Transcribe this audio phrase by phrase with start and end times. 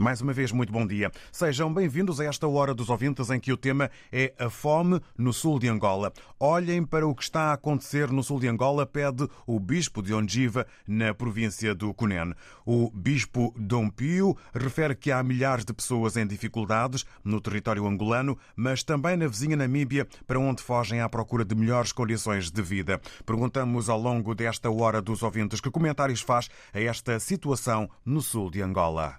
[0.00, 1.12] Mais uma vez, muito bom dia.
[1.30, 5.30] Sejam bem-vindos a esta hora dos ouvintes em que o tema é a fome no
[5.30, 6.10] sul de Angola.
[6.38, 10.14] Olhem para o que está a acontecer no sul de Angola, pede o bispo de
[10.14, 12.34] Ongiva, na província do Cunene.
[12.64, 18.38] O bispo Dom Pio refere que há milhares de pessoas em dificuldades no território angolano,
[18.56, 22.98] mas também na vizinha Namíbia, para onde fogem à procura de melhores condições de vida.
[23.26, 28.50] Perguntamos ao longo desta hora dos ouvintes que comentários faz a esta situação no sul
[28.50, 29.18] de Angola.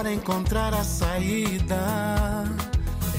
[0.00, 1.76] para encontrar a saída.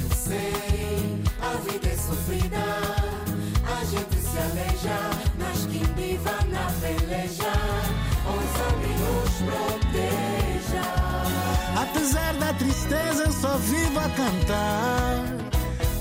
[0.01, 4.97] Eu sei, a vida é sofrida, a gente se aleja,
[5.37, 7.53] mas quem viva na peleja,
[8.25, 8.57] os
[8.99, 10.81] nos proteja.
[11.79, 15.23] Apesar da tristeza, eu só vivo a cantar.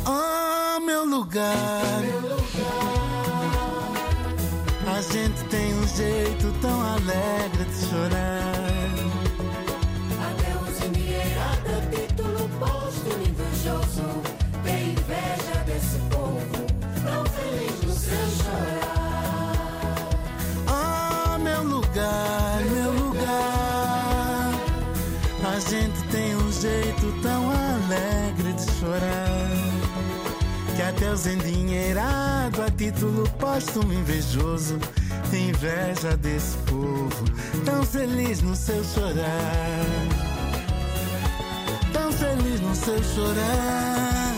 [0.07, 2.01] Oh, meu lugar.
[2.01, 2.41] Meu lugar.
[4.97, 8.60] A gente tem um jeito tão alegre de chorar.
[22.11, 24.51] Lugar, meu lugar.
[25.45, 29.51] A gente tem um jeito tão alegre de chorar.
[30.77, 34.79] Que até os endinheirados a título póstumo invejoso
[35.31, 37.25] tem inveja desse povo,
[37.65, 40.31] tão feliz no seu chorar
[42.21, 44.35] feliz no seu chorar.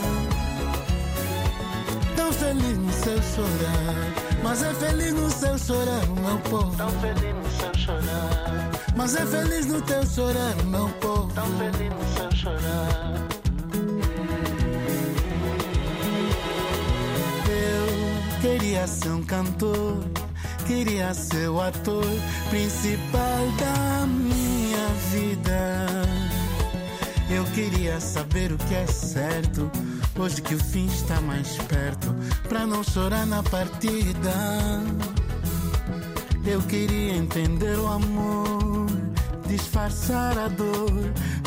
[2.15, 4.22] Tão feliz no seu chorar.
[4.43, 6.75] Mas é feliz no seu chorar, meu povo.
[6.75, 8.71] Tão feliz no seu chorar.
[8.95, 11.33] Mas é feliz no teu chorar, meu povo.
[11.33, 13.13] Tão feliz no seu chorar.
[17.47, 20.03] Eu queria ser um cantor.
[20.67, 22.05] Queria ser o ator
[22.49, 26.03] principal da minha vida.
[27.29, 29.71] Eu queria saber o que é certo,
[30.17, 32.13] hoje que o fim está mais perto,
[32.47, 34.33] pra não chorar na partida.
[36.45, 38.87] Eu queria entender o amor,
[39.47, 40.91] disfarçar a dor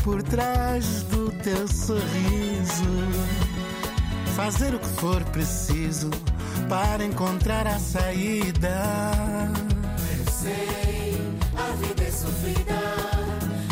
[0.02, 2.84] por trás do teu sorriso.
[4.34, 6.10] Fazer o que for preciso
[6.68, 8.82] para encontrar a saída.
[10.18, 11.20] Eu sei,
[11.56, 12.78] a vida é sofrida,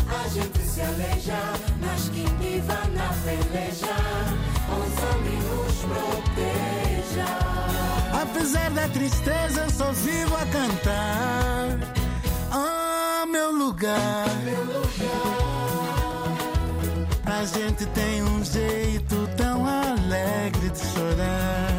[0.08, 1.38] a gente se aleja,
[1.80, 4.33] mas quem viva na peleja,
[8.22, 11.78] Apesar da tristeza, eu só vivo a cantar.
[12.52, 14.28] Oh, meu lugar.
[14.44, 15.44] Meu lugar.
[17.26, 21.73] A gente tem um jeito tão alegre de chorar.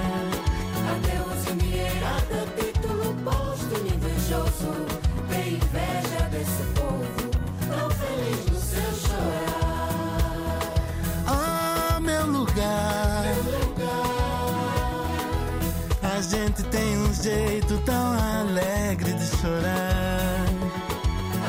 [17.25, 20.45] Jeito tão alegre de chorar.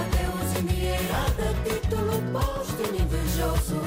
[0.00, 3.82] Adeus, endinheirada, título posto, invejoso.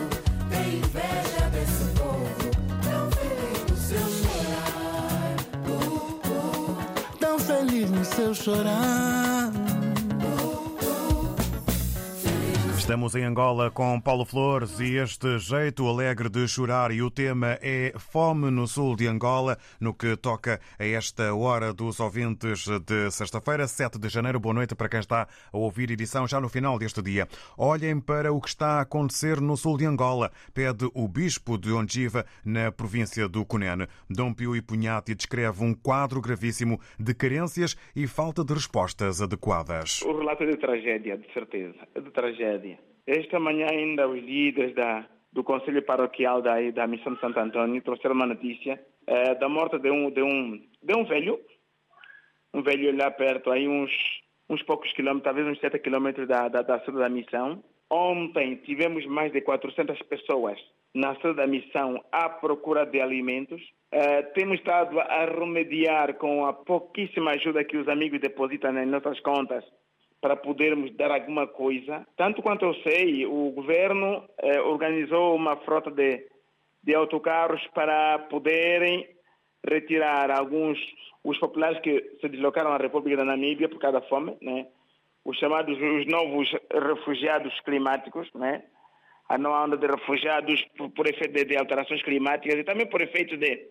[0.52, 2.52] Tem inveja desse povo,
[2.84, 5.36] tão feliz no seu chorar.
[5.68, 7.40] Uh, uh.
[7.40, 9.39] feliz no seu chorar.
[12.90, 17.60] Estamos em Angola com Paulo Flores e este jeito alegre de chorar e o tema
[17.62, 23.12] é Fome no sul de Angola, no que toca a esta hora dos ouvintes de
[23.12, 24.40] sexta-feira, 7 de janeiro.
[24.40, 27.28] Boa noite para quem está a ouvir edição já no final deste dia.
[27.56, 31.72] Olhem para o que está a acontecer no sul de Angola, pede o bispo de
[31.72, 33.86] Ondiva, na província do Cunene.
[34.10, 40.02] Dom Pio Ipunhati descreve um quadro gravíssimo de carências e falta de respostas adequadas.
[40.02, 42.79] O relato é de tragédia, de certeza, de tragédia.
[43.10, 45.04] Esta manhã ainda os líderes da,
[45.34, 49.80] do Conselho Paroquial da, da Missão de Santo Antônio trouxeram uma notícia eh, da morte
[49.80, 51.40] de um, de, um, de um velho,
[52.54, 53.92] um velho lá perto, aí uns,
[54.48, 57.64] uns poucos quilômetros, talvez uns 7 quilômetros da, da, da sede da missão.
[57.90, 60.60] Ontem tivemos mais de 400 pessoas
[60.94, 63.60] na sede da missão à procura de alimentos.
[63.92, 69.20] Eh, temos estado a remediar com a pouquíssima ajuda que os amigos depositam nas nossas
[69.22, 69.66] contas
[70.22, 72.06] para podermos dar alguma coisa.
[72.18, 76.26] Tanto quanto eu sei, o governo eh, organizou uma frota de,
[76.84, 79.08] de autocarros para poderem
[79.66, 80.78] retirar alguns
[81.24, 84.68] os populares que se deslocaram à República da Namíbia por causa da fome, né?
[85.26, 88.64] Os chamados os novos refugiados climáticos, né?
[89.28, 93.02] A nova onda de refugiados por, por efeito de, de alterações climáticas e também por
[93.02, 93.70] efeito de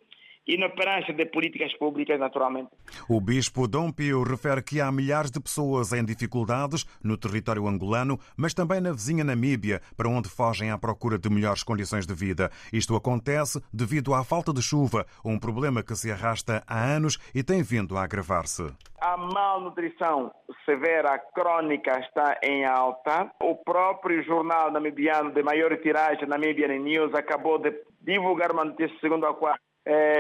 [0.49, 2.71] inoperância de políticas públicas, naturalmente.
[3.09, 8.19] O bispo Dom Pio refere que há milhares de pessoas em dificuldades no território angolano,
[8.37, 12.51] mas também na vizinha Namíbia, para onde fogem à procura de melhores condições de vida.
[12.73, 17.43] Isto acontece devido à falta de chuva, um problema que se arrasta há anos e
[17.43, 18.67] tem vindo a agravar-se.
[19.01, 20.33] A malnutrição
[20.65, 23.31] severa crónica está em alta.
[23.41, 29.27] O próprio jornal namibiano de maior tiragem, Namibian News, acabou de divulgar uma notícia segundo
[29.27, 29.55] a qual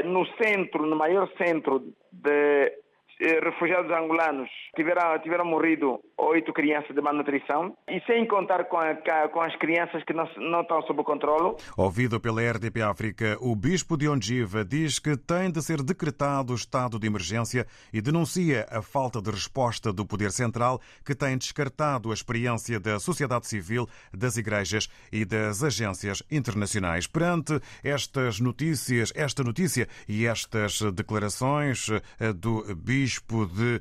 [0.05, 2.73] no centro, no maior centro de
[3.21, 8.95] eh, refugiados angolanos, tiveram, tiveram morrido oito crianças de malnutrição e sem contar com, a,
[9.29, 11.57] com as crianças que não, não estão sob controle.
[11.77, 16.57] Ouvido pela RDP África, o bispo de Ongiva diz que tem de ser decretado o
[16.57, 22.13] estado de emergência e denuncia a falta de resposta do poder central que tem descartado
[22.13, 27.09] a experiência da sociedade civil, das igrejas e das agências internacionais.
[27.09, 31.89] Perante estas notícias, esta notícia e estas declarações
[32.21, 33.08] eh, do bispo
[33.47, 33.81] de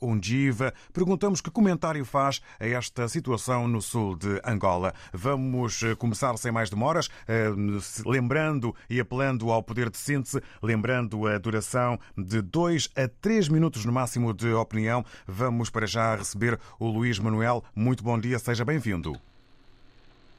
[0.00, 4.94] Ongiva, perguntamos que comentário faz a esta situação no sul de Angola?
[5.12, 7.48] Vamos eh, começar sem mais demoras, eh,
[8.06, 13.84] lembrando e apelando ao poder de síntese, lembrando a duração de dois a três minutos
[13.84, 15.04] no máximo de opinião.
[15.26, 17.62] Vamos para já receber o Luís Manuel.
[17.74, 19.12] Muito bom dia, seja bem-vindo.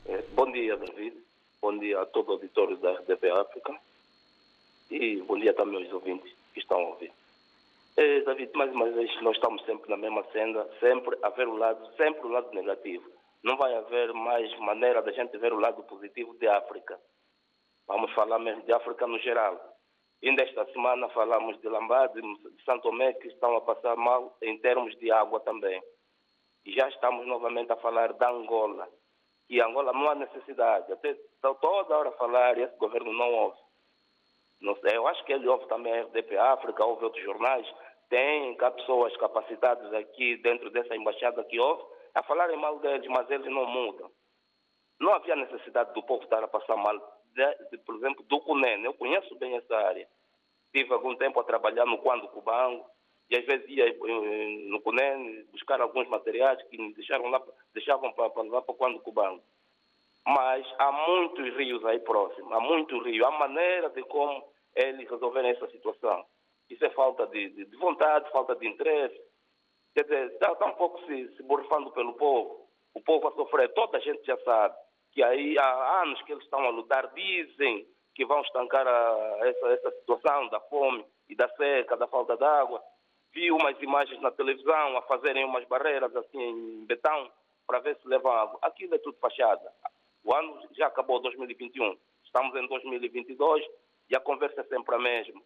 [0.06, 1.16] Eh, bom dia, David.
[1.62, 3.74] Bom dia a todo o auditório da RDP África.
[4.92, 7.12] E bom dia também aos ouvintes que estão a ouvir.
[7.96, 11.56] É, David, mais uma vez, nós estamos sempre na mesma senda, sempre a ver o
[11.56, 13.08] lado, sempre o lado negativo.
[13.44, 17.00] Não vai haver mais maneira da gente ver o lado positivo de África.
[17.88, 19.62] Vamos falar mesmo de África no geral.
[20.24, 24.58] Ainda esta semana falamos de Lambade, de Santo Tomé, que estão a passar mal em
[24.58, 25.80] termos de água também.
[26.66, 28.90] E já estamos novamente a falar da Angola.
[29.50, 30.92] E Angola não há necessidade.
[30.92, 33.63] Até toda hora falar e esse governo não ouve.
[34.64, 37.68] Não eu acho que ele ouve também a RDP África, ouve outros jornais.
[38.10, 41.84] Tem cá pessoas capacitadas aqui dentro dessa embaixada que ouve
[42.16, 44.10] a falarem mal deles, mas eles não mudam.
[45.02, 46.98] Não havia necessidade do povo estar a passar mal,
[47.34, 48.86] de, de, por exemplo, do Cunene.
[48.86, 50.08] Eu conheço bem essa área.
[50.72, 52.86] Tive algum tempo a trabalhar no Quando Cubango
[53.30, 53.94] e às vezes ia
[54.70, 57.42] no Cunene buscar alguns materiais que me deixaram lá,
[57.74, 59.44] deixavam para, para levar para Quando Cubango.
[60.26, 63.26] Mas há muitos rios aí próximos, há muito rio.
[63.26, 66.26] Há maneira de como eles resolverem essa situação.
[66.70, 69.20] Isso é falta de, de, de vontade, falta de interesse.
[69.94, 72.68] Quer dizer, está, está um pouco se, se borrifando pelo povo.
[72.94, 74.76] O povo a sofrer, toda a gente já sabe
[75.14, 79.68] que aí há anos que eles estão a lutar, dizem que vão estancar a, essa,
[79.68, 82.84] essa situação da fome e da seca, da falta de água.
[83.32, 87.32] Vi umas imagens na televisão a fazerem umas barreiras assim em betão
[87.66, 88.60] para ver se levam água.
[88.62, 89.72] Aquilo é tudo fachada.
[90.24, 91.98] O ano já acabou 2021.
[92.26, 93.66] Estamos em 2022
[94.14, 95.42] e a conversa é sempre a mesma.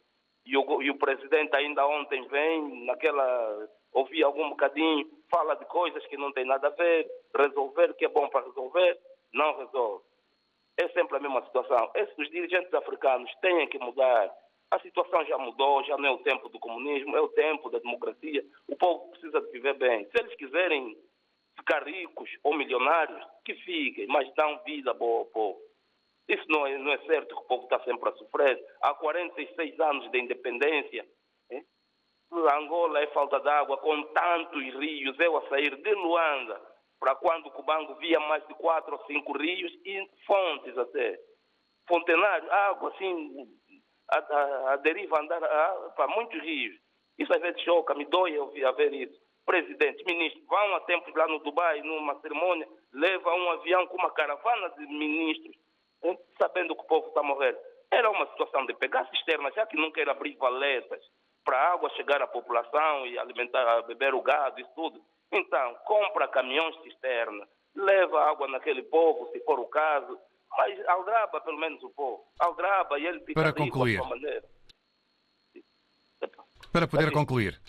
[0.45, 3.69] E o, e o presidente ainda ontem vem, naquela.
[3.93, 8.09] ouvir algum bocadinho, fala de coisas que não tem nada a ver, resolver, que é
[8.09, 8.99] bom para resolver,
[9.33, 10.03] não resolve.
[10.77, 11.89] É sempre a mesma situação.
[11.95, 14.29] Esses dirigentes africanos têm que mudar.
[14.69, 17.79] A situação já mudou, já não é o tempo do comunismo, é o tempo da
[17.79, 18.43] democracia.
[18.67, 20.05] O povo precisa de viver bem.
[20.11, 20.97] Se eles quiserem
[21.57, 25.67] ficar ricos ou milionários, que fiquem, mas dão vida boa ao povo.
[26.27, 28.59] Isso não é, não é certo que o povo está sempre a sofrer.
[28.81, 31.05] Há 46 anos de independência.
[32.31, 35.17] Angola é falta de água com tantos rios.
[35.19, 36.61] Eu a sair de Luanda,
[36.99, 41.17] para quando o Cubango via mais de quatro ou cinco rios e fontes até.
[41.87, 43.47] Fontenário, água assim,
[44.11, 45.39] a, a, a deriva andar
[45.95, 46.75] para muitos rios.
[47.17, 49.17] Isso às vezes choca, me dói eu a ver isso.
[49.45, 54.11] Presidente, ministro, vão a tempos lá no Dubai, numa cerimônia, leva um avião com uma
[54.11, 55.55] caravana de ministros,
[56.37, 57.57] sabendo que o povo está a morrer.
[57.91, 61.01] Era uma situação de pegar cisternas, já que não quer abrir valetas
[61.43, 65.01] para a água chegar à população e alimentar, beber o gado e tudo.
[65.31, 70.19] Então, compra caminhões cisterna, leva água naquele povo, se for o caso,
[70.57, 72.25] mas aldraba pelo menos o povo.
[72.39, 74.01] Aldraba e ele fica Para concluir.
[74.03, 74.43] maneira.
[76.73, 77.13] Para poder David.
[77.13, 77.59] concluir.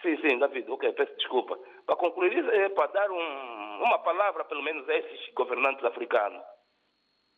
[0.00, 1.56] Sim, sim, David, ok, peço desculpa.
[1.86, 6.42] Para concluir, isso é para dar um- uma palavra, pelo menos, a esses governantes africanos.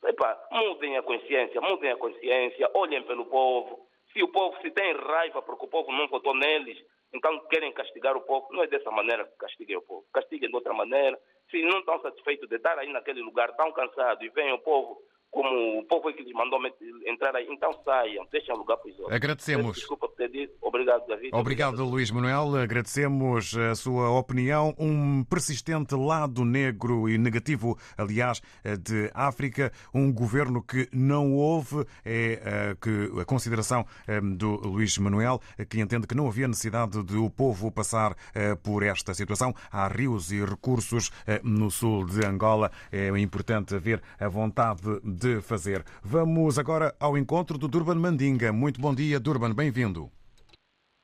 [0.06, 3.87] Epa, mudem a consciência, mudem a consciência, olhem pelo povo.
[4.12, 6.78] Se o povo se tem raiva porque o povo não votou neles,
[7.12, 8.49] então querem castigar o povo.
[8.52, 10.04] Não é dessa maneira que castiguem o povo.
[10.12, 11.18] Castiguem de outra maneira.
[11.50, 14.99] Se não estão satisfeitos de estar aí naquele lugar tão cansado e vem o povo
[15.34, 16.60] como o povo é que lhes mandou
[17.04, 19.16] entrar aí, então saiam, deixem lugar para os outros.
[19.16, 19.76] Agradecemos.
[19.76, 20.54] Desculpa por ter dito.
[20.62, 21.30] Obrigado, David.
[21.34, 22.54] Obrigado, Luís Manuel.
[22.56, 24.72] Agradecemos a sua opinião.
[24.78, 28.40] Um persistente lado negro e negativo, aliás,
[28.80, 29.72] de África.
[29.92, 35.64] Um governo que não houve, é eh, que a consideração eh, do Luís Manuel, eh,
[35.64, 39.52] que entende que não havia necessidade de o povo passar eh, por esta situação.
[39.72, 42.70] Há rios e recursos eh, no sul de Angola.
[42.92, 45.85] É importante haver a vontade de fazer.
[46.02, 48.52] Vamos agora ao encontro do Durban Mandinga.
[48.52, 49.54] Muito bom dia, Durban.
[49.54, 50.11] Bem-vindo.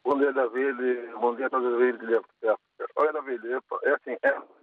[0.05, 1.13] Bom dia, David.
[1.21, 2.21] Bom dia a todos os ouvintes de.
[2.97, 3.41] Olha, David,
[3.85, 4.61] é, assim, é...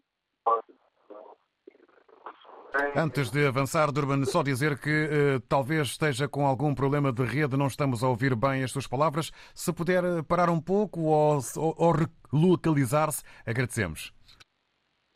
[2.95, 7.57] Antes de avançar, Durban, só dizer que eh, talvez esteja com algum problema de rede,
[7.57, 9.31] não estamos a ouvir bem as suas palavras.
[9.53, 11.95] Se puder eh, parar um pouco ou, ou, ou
[12.31, 14.13] relocalizar-se, agradecemos.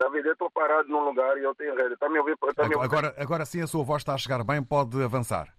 [0.02, 1.94] David, eu estou parado num lugar e eu tenho rede.
[1.94, 2.38] Está me ouvindo?
[2.38, 2.82] Tá ouvindo?
[2.82, 5.54] Agora, agora sim a sua voz está a chegar bem, pode avançar.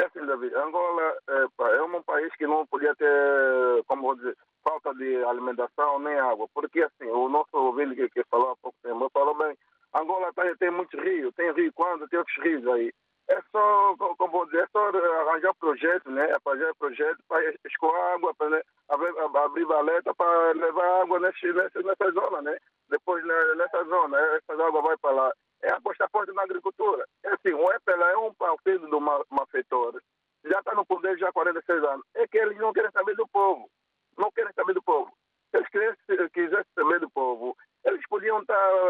[0.00, 4.36] É assim, David, Angola é, é um país que não podia ter, como vou dizer,
[4.62, 6.46] falta de alimentação nem água.
[6.54, 9.58] Porque, assim, o nosso ouvinte que, que falou há pouco tempo, falou bem,
[9.92, 12.92] Angola tem, tem muitos rios, tem rio quando, tem outros rios aí.
[13.28, 16.32] É só, co- como dizer, é só arranjar projetos, né?
[16.44, 18.62] Arranjar projetos para escoar água, para né?
[18.88, 22.56] abrir, abrir valeta para levar água nesse, nesse, nessa zona, né?
[22.88, 25.32] Depois, né, nessa zona, essa água vai para lá.
[25.62, 27.06] É apostar forte na agricultura.
[27.22, 30.00] É assim, o EPLA é um partido do ma- malfeitor.
[30.44, 32.04] Já está no poder já há 46 anos.
[32.14, 33.70] É que eles não querem saber do povo.
[34.18, 35.12] Não querem saber do povo.
[35.50, 38.44] Se eles quisessem saber do povo, eles podiam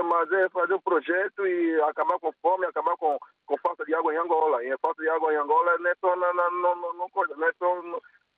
[0.05, 4.13] mas é fazer um projeto e acabar com fome, acabar com, com falta de água
[4.13, 4.65] em Angola.
[4.65, 7.83] E a falta de água em Angola não é só na, na, não é só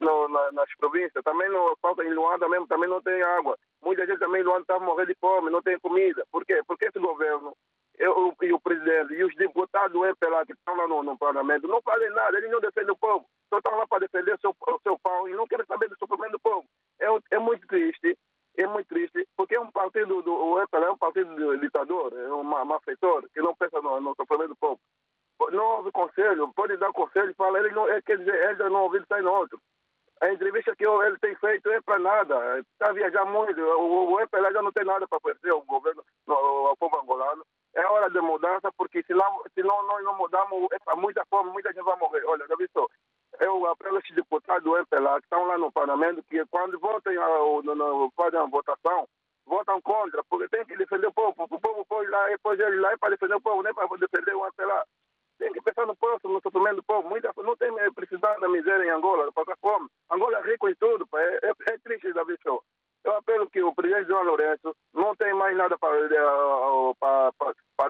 [0.00, 1.24] no, na, nas províncias.
[1.24, 3.58] Também no, falta em Luanda mesmo, também não tem água.
[3.82, 6.24] Muita gente também em Luanda está a morrer de fome, não tem comida.
[6.30, 6.62] Por quê?
[6.66, 7.54] Porque esse governo
[7.98, 11.68] eu, e o presidente e os deputados do MPLA que estão lá no, no parlamento
[11.68, 14.50] não fazem nada, eles não defendem o povo, só estão lá para defender o seu,
[14.50, 16.66] o seu pão e não querem saber do sofrimento do povo.
[17.00, 17.06] É,
[17.36, 18.16] é muito triste,
[18.56, 22.32] é muito triste, porque é um partido, do, o MPLA é um partido ditador, é
[22.32, 24.80] um ma- malfeitor, que não pensa no, no sofrimento do povo.
[25.50, 29.06] Não houve conselho, pode dar conselho falar, ele não, é, quer dizer, eles não ouviram
[29.06, 29.58] sair no outro.
[30.20, 34.20] A entrevista que ele tem feito é para nada, está a viajar muito, o, o
[34.20, 37.44] MPLA já não tem nada para oferecer ao governo, ao, povo angolano.
[37.74, 41.50] É hora de mudança, porque se não, se não nós não mudarmos, é muita fome,
[41.50, 42.22] muita gente vai morrer.
[42.26, 42.86] Olha, já viu só?
[43.40, 47.14] Eu apelo a esses deputados do MPLA que estão lá no parlamento, que quando votem,
[47.16, 49.08] no, no, fazem a votação,
[49.46, 52.92] votam contra, porque tem que defender o povo, o povo pode lá, depois ele lá
[52.92, 54.84] é para defender o povo, nem para defender o MPLA.
[55.38, 57.08] Tem que pensar no próximo, no sofrimento do povo.
[57.08, 59.88] Muita, não tem eh, precisar da miséria em Angola, passar fome.
[60.08, 61.08] Angola é rico em tudo.
[61.16, 62.62] É, é, é triste, Davi Show.
[63.02, 66.08] Eu apelo que o presidente João Lourenço não tem mais nada para, eh,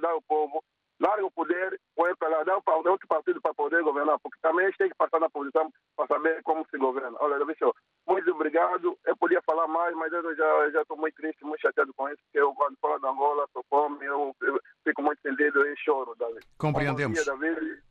[0.01, 0.65] dar ao povo.
[1.02, 4.76] Larga o poder, põe para lá, dá outro partido para poder governar, porque também eles
[4.76, 7.16] têm que passar na posição para saber como se governa.
[7.18, 7.75] Olha, Davi Show,
[8.06, 8.97] muito obrigado.
[9.04, 12.23] Eu podia falar mais, mas eu já já estou muito triste, muito chateado com isso,
[12.23, 16.14] porque eu, quando falo de Angola, sou fome, eu, eu fico muito sentido e choro,
[16.16, 16.38] Davi.
[16.56, 17.18] Compreendemos.
[17.26, 17.82] Bom dia, Davi.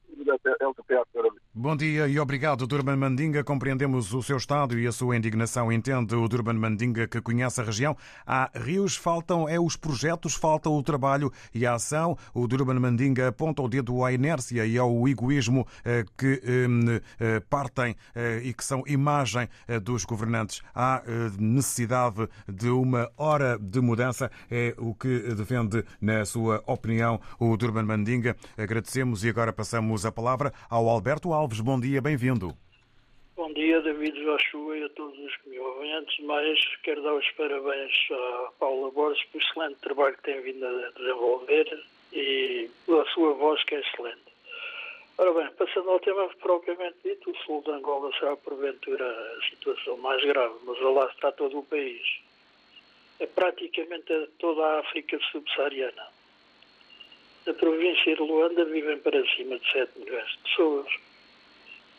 [0.61, 1.40] É o que peço, Davi.
[1.61, 3.43] Bom dia e obrigado, Durban Mandinga.
[3.43, 5.71] Compreendemos o seu estado e a sua indignação.
[5.71, 7.95] Entende o Durban Mandinga que conhece a região.
[8.25, 12.17] Há rios, faltam é os projetos, falta o trabalho e a ação.
[12.33, 17.39] O Durban Mandinga aponta o dedo à inércia e ao egoísmo eh, que eh, eh,
[17.41, 19.47] partem eh, e que são imagem
[19.83, 20.63] dos governantes.
[20.73, 21.03] Há
[21.37, 27.83] necessidade de uma hora de mudança, é o que defende, na sua opinião, o Durban
[27.83, 28.35] Mandinga.
[28.57, 31.50] Agradecemos e agora passamos a palavra ao Alberto Alves.
[31.59, 32.55] Bom dia, bem-vindo.
[33.35, 35.91] Bom dia, David Joshua e a todos os que me ouvem.
[35.93, 40.41] Antes de mais, quero dar os parabéns à Paula Borges pelo excelente trabalho que tem
[40.41, 44.31] vindo a desenvolver e pela sua voz que é excelente.
[45.17, 49.97] Ora bem, passando ao tema propriamente dito, o sul de Angola será porventura a situação
[49.97, 52.21] mais grave, mas lá está todo o país.
[53.19, 56.07] É praticamente toda a África subsaariana.
[57.45, 61.10] Na província de Luanda vivem para cima de 7 milhões de pessoas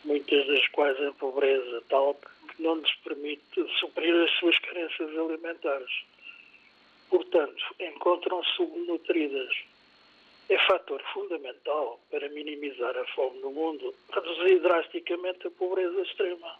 [0.03, 6.03] muitas das quais em pobreza tal que não nos permite suprir as suas carências alimentares.
[7.09, 9.53] Portanto, encontram-se subnutridas.
[10.49, 16.59] É fator fundamental para minimizar a fome no mundo, reduzir drasticamente a pobreza extrema.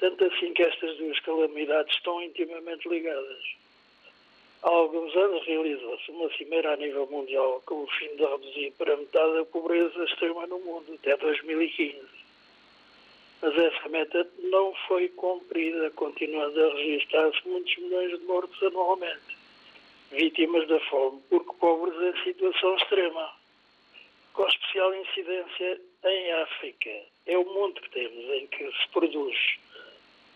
[0.00, 3.56] Tanto assim que estas duas calamidades estão intimamente ligadas.
[4.62, 8.96] Há alguns anos realizou-se uma cimeira a nível mundial com o fim de reduzir para
[8.96, 12.25] metade a pobreza extrema no mundo até 2015
[13.46, 19.38] mas essa meta não foi cumprida, continuando a registrar-se muitos milhões de mortos anualmente,
[20.10, 23.32] vítimas da fome, porque pobres em situação extrema,
[24.32, 26.90] com especial incidência em África.
[27.26, 29.36] É o mundo que temos em que se produz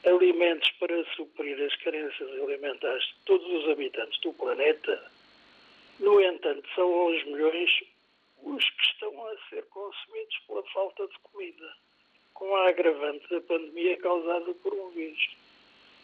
[0.06, 5.10] alimentos para suprir as carências alimentares de todos os habitantes do planeta.
[5.98, 7.70] No entanto, são os milhões
[8.44, 11.74] os que estão a ser consumidos pela falta de comida
[12.40, 15.36] com a agravante da pandemia causada por um vírus.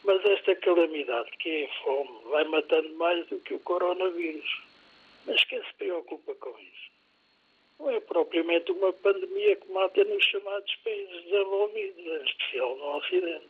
[0.04, 4.60] Mas esta calamidade, que é a fome, vai matando mais do que o coronavírus.
[5.24, 6.90] Mas quem se preocupa com isso?
[7.80, 13.48] Não é propriamente uma pandemia que mata nos chamados países desenvolvidos, em especial no Ocidente.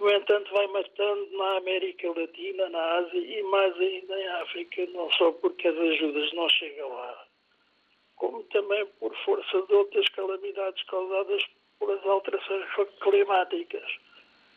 [0.00, 5.10] No entanto, vai matando na América Latina, na Ásia e mais ainda em África, não
[5.12, 7.26] só porque as ajudas não chegam lá,
[8.16, 11.44] como também por força de outras calamidades causadas
[12.30, 12.66] alterações
[13.00, 13.98] climáticas,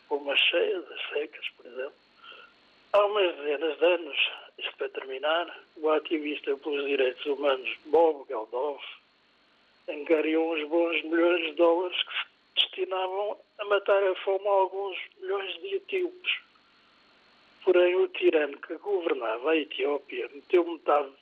[0.08, 1.94] como as cheias, as secas, por exemplo.
[2.92, 8.84] Há umas dezenas de anos, isto para terminar, o ativista pelos direitos humanos Bob Geldof
[9.88, 14.96] angariou uns bons milhões de dólares que se destinavam a matar a fome a alguns
[15.20, 16.38] milhões de etíopes.
[17.64, 21.12] Porém, o tirano que governava a Etiópia meteu metade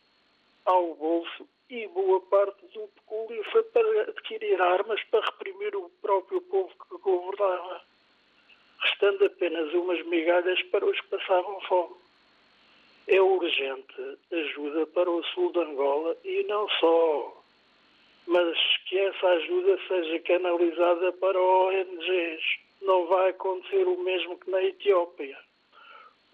[0.66, 6.42] ao bolso e boa parte do pecúlio foi para adquirir armas para reprimir o próprio
[6.42, 7.80] povo que governava,
[8.78, 11.94] restando apenas umas migalhas para os que passavam fome.
[13.08, 17.42] É urgente ajuda para o sul de Angola e não só,
[18.26, 18.54] mas
[18.87, 22.42] que essa ajuda seja canalizada para ONGs.
[22.82, 25.38] Não vai acontecer o mesmo que na Etiópia.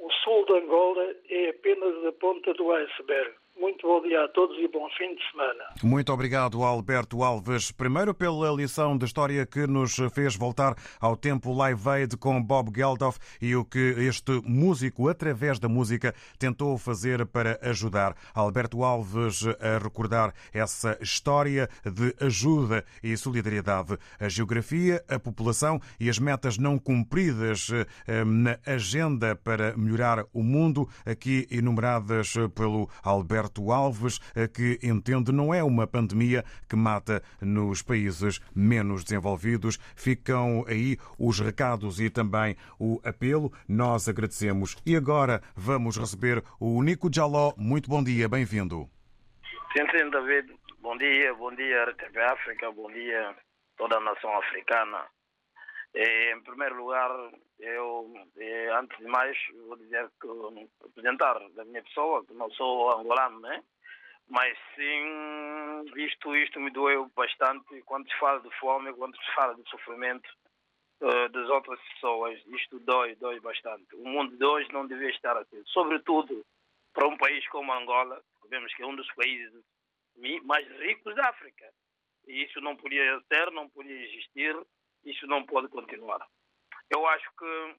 [0.01, 3.38] O sul de Angola é apenas a ponta do iceberg.
[3.61, 5.65] Muito bom dia a todos e bom fim de semana.
[5.83, 7.73] Muito obrigado, Alberto Alves.
[7.73, 12.71] Primeiro, pela lição de história que nos fez voltar ao tempo Live Aid com Bob
[12.73, 18.15] Geldof e o que este músico, através da música, tentou fazer para ajudar.
[18.33, 23.99] Alberto Alves a recordar essa história de ajuda e solidariedade.
[24.21, 27.71] A geografia, a população e as metas não cumpridas
[28.07, 33.48] eh, na agenda para melhorar o mundo, aqui enumeradas pelo Alberto.
[33.49, 34.19] Alberto Alves,
[34.55, 39.79] que entende não é uma pandemia que mata nos países menos desenvolvidos.
[39.97, 43.53] Ficam aí os recados e também o apelo.
[43.69, 44.77] Nós agradecemos.
[44.85, 47.53] E agora vamos receber o Nico Jaló.
[47.57, 48.89] Muito bom dia, bem-vindo.
[49.73, 50.55] Sim, sim, David.
[50.81, 53.35] Bom dia, bom dia, RTV África, bom dia
[53.77, 55.07] toda a nação africana.
[55.95, 57.11] Eh, em primeiro lugar,
[57.59, 60.29] eu, eh, antes de mais, vou dizer que
[60.85, 63.63] apresentar da minha pessoa, que não sou angolano, né?
[64.29, 69.55] Mas sim, isto, isto me doeu bastante quando se fala de fome, quando se fala
[69.55, 70.29] de sofrimento
[71.01, 72.39] uh, das outras pessoas.
[72.47, 73.97] Isto dói, dói bastante.
[73.97, 75.63] O mundo de hoje não devia estar assim.
[75.67, 76.45] Sobretudo
[76.93, 79.65] para um país como Angola, vemos que é um dos países
[80.45, 81.65] mais ricos da África.
[82.27, 84.55] E isso não podia ser, não podia existir
[85.11, 86.27] isso não pode continuar.
[86.91, 87.77] Eu acho que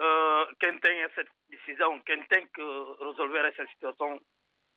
[0.00, 2.62] uh, quem tem essa decisão, quem tem que
[3.00, 4.20] resolver essa situação,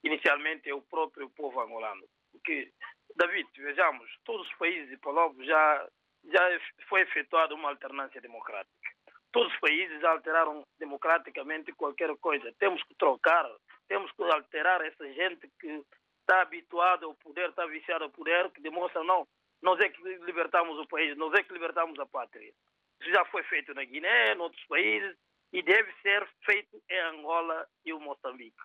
[0.04, 2.04] inicialmente é o próprio povo angolano.
[2.32, 2.71] Porque,
[3.15, 5.88] David, vejamos, todos os países e povos já,
[6.25, 8.89] já foi efetuada uma alternância democrática.
[9.32, 12.52] Todos os países alteraram democraticamente qualquer coisa.
[12.58, 13.47] Temos que trocar,
[13.88, 15.84] temos que alterar essa gente que
[16.21, 19.28] está habituada ao poder, está viciada ao poder, que demonstra não,
[19.62, 22.54] nós é que libertamos o país, nós é que libertamos a pátria.
[23.02, 25.17] Isso já foi feito na Guiné, em outros países,
[25.52, 28.58] e deve ser feito em Angola e o Moçambique.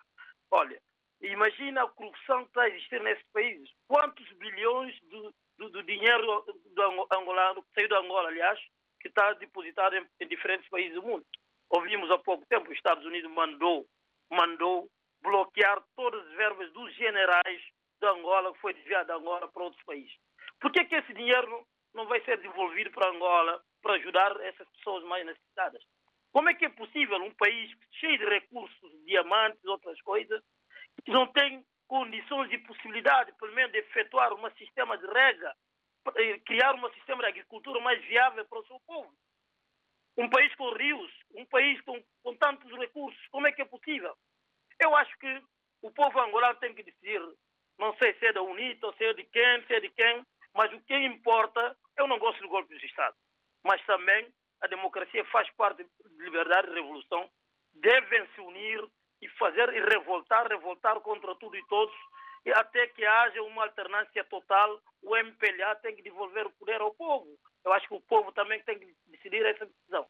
[0.51, 0.79] Olha,
[1.21, 3.69] imagina a corrupção que está a existir nesses países.
[3.87, 8.59] Quantos bilhões do, do, do dinheiro do angolano, que saiu da Angola, aliás,
[8.99, 11.25] que está depositado em, em diferentes países do mundo.
[11.69, 13.85] Ouvimos há pouco tempo, os Estados Unidos mandou,
[14.29, 14.89] mandou
[15.21, 17.61] bloquear todas as verbas dos generais
[17.99, 20.15] de Angola, que foi desviado de Angola para outros países.
[20.65, 25.03] Por que, que esse dinheiro não vai ser devolvido para Angola para ajudar essas pessoas
[25.03, 25.79] mais necessitadas?
[26.31, 30.41] Como é que é possível um país cheio de recursos, diamantes, outras coisas,
[31.05, 35.55] que não tem condições e possibilidade, pelo menos, de efetuar um sistema de rega,
[36.15, 39.13] eh, criar um sistema de agricultura mais viável para o seu povo?
[40.17, 44.15] Um país com rios, um país com, com tantos recursos, como é que é possível?
[44.81, 45.43] Eu acho que
[45.83, 47.21] o povo angolano tem que decidir,
[47.77, 50.71] não sei se é da UNITA, se é de quem, se é de quem, mas
[50.73, 53.15] o que importa, eu não gosto do golpe de Estado,
[53.63, 57.29] mas também a democracia faz parte de liberdade e revolução,
[57.73, 58.83] devem se unir
[59.21, 61.95] e fazer e revoltar, revoltar contra tudo e todos,
[62.45, 66.93] e até que haja uma alternância total, o MPLA tem que devolver o poder ao
[66.93, 67.27] povo.
[67.63, 70.05] Eu acho que o povo também tem que decidir essa decisão.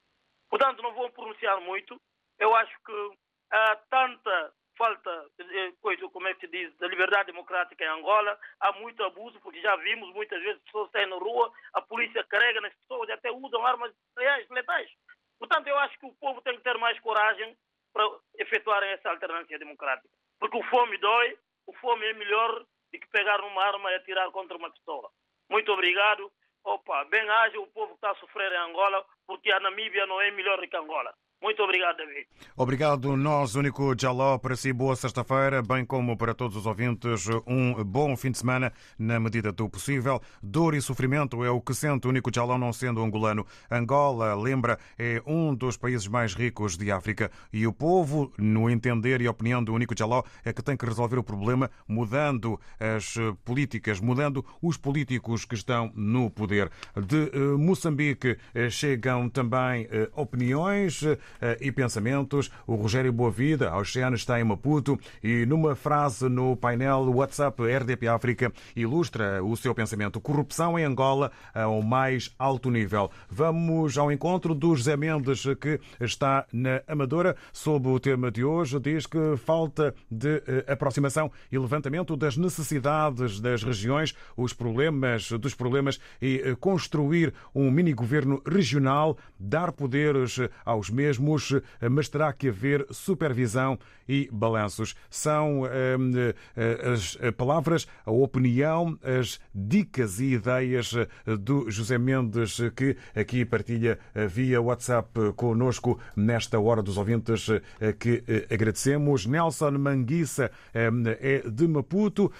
[0.49, 1.99] Portanto, não vou pronunciar muito.
[2.37, 3.17] Eu acho que
[3.51, 5.25] há tanta falta,
[5.81, 9.61] coisa, como é que se diz, da liberdade democrática em Angola, há muito abuso, porque
[9.61, 13.31] já vimos muitas vezes pessoas saem na rua, a polícia carrega nas pessoas e até
[13.31, 14.89] usam armas reais, letais.
[15.39, 17.57] Portanto, eu acho que o povo tem que ter mais coragem
[17.93, 20.09] para efetuarem essa alternância democrática.
[20.39, 24.29] Porque o fome dói, o fome é melhor do que pegar uma arma e atirar
[24.31, 25.11] contra uma pessoa.
[25.49, 26.31] Muito obrigado.
[26.63, 30.19] Opa, bem haja o povo que está a sofrer em Angola, porque a Namíbia não
[30.19, 31.13] é melhor do que Angola.
[31.45, 32.27] Muito obrigado, David.
[32.57, 37.83] Obrigado, nós, único Jaló, para si, boa sexta-feira, bem como para todos os ouvintes, um
[37.83, 40.19] bom fim de semana, na medida do possível.
[40.41, 43.45] Dor e sofrimento é o que sente o único Jaló, não sendo angolano.
[43.69, 49.21] Angola, lembra, é um dos países mais ricos de África e o povo, no entender
[49.21, 53.99] e opinião do único Jaló, é que tem que resolver o problema mudando as políticas,
[53.99, 56.71] mudando os políticos que estão no poder.
[56.95, 58.35] De Moçambique
[58.71, 61.03] chegam também opiniões
[61.59, 62.51] e pensamentos.
[62.65, 68.07] O Rogério Boavida, ao Oceano, está em Maputo e numa frase no painel WhatsApp RDP
[68.07, 70.19] África ilustra o seu pensamento.
[70.19, 73.09] Corrupção em Angola ao mais alto nível.
[73.29, 78.79] Vamos ao encontro do José Mendes, que está na Amadora, sob o tema de hoje.
[78.79, 85.99] Diz que falta de aproximação e levantamento das necessidades das regiões, os problemas dos problemas
[86.21, 94.95] e construir um mini-governo regional, dar poderes aos mas terá que haver supervisão e balanços.
[95.09, 95.63] São
[96.93, 100.93] as palavras, a opinião, as dicas e ideias
[101.39, 103.97] do José Mendes, que aqui partilha
[104.29, 107.47] via WhatsApp conosco nesta hora dos ouvintes
[107.99, 109.25] que agradecemos.
[109.25, 112.31] Nelson Manguissa é de Maputo,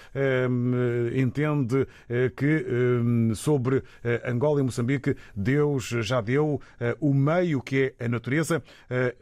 [1.14, 1.86] entende
[2.36, 2.64] que
[3.34, 3.82] sobre
[4.24, 6.60] Angola e Moçambique Deus já deu
[7.00, 8.62] o meio que é a natureza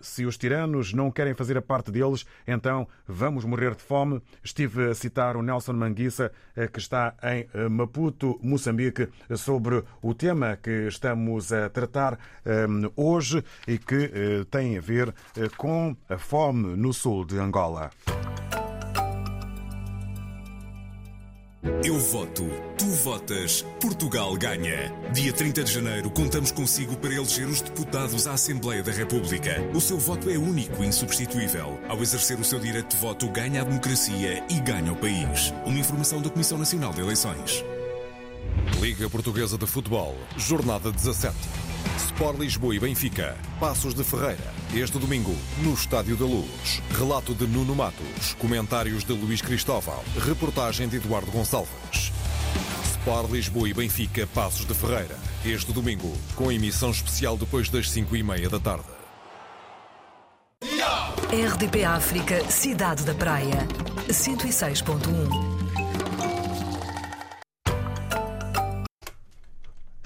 [0.01, 4.23] se os tiranos não querem fazer a parte deles, então vamos morrer de fome.
[4.43, 6.33] Estive a citar o Nelson Manguissa,
[6.73, 12.19] que está em Maputo, Moçambique, sobre o tema que estamos a tratar
[12.97, 14.11] hoje e que
[14.51, 15.15] tem a ver
[15.57, 17.91] com a fome no sul de Angola.
[21.83, 22.45] Eu voto,
[22.77, 24.93] tu votas, Portugal ganha.
[25.15, 29.63] Dia 30 de janeiro, contamos consigo para eleger os deputados à Assembleia da República.
[29.75, 31.81] O seu voto é único e insubstituível.
[31.89, 35.55] Ao exercer o seu direito de voto, ganha a democracia e ganha o país.
[35.65, 37.65] Uma informação da Comissão Nacional de Eleições.
[38.79, 41.35] Liga Portuguesa de Futebol, Jornada 17.
[41.97, 44.55] Sport Lisboa e Benfica, Passos de Ferreira.
[44.75, 46.83] Este domingo, no Estádio da Luz.
[46.99, 48.35] Relato de Nuno Matos.
[48.39, 50.03] Comentários de Luís Cristóvão.
[50.19, 52.13] Reportagem de Eduardo Gonçalves.
[52.85, 55.19] Sport Lisboa e Benfica, Passos de Ferreira.
[55.45, 58.85] Este domingo, com emissão especial depois das 5 e meia da tarde.
[61.31, 63.67] RDP África, Cidade da Praia.
[64.09, 65.54] 106.1.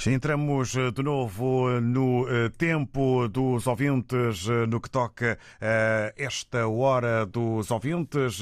[0.06, 2.24] Entramos de novo no
[2.56, 8.40] tempo dos ouvintes, no que toca a esta hora dos ouvintes,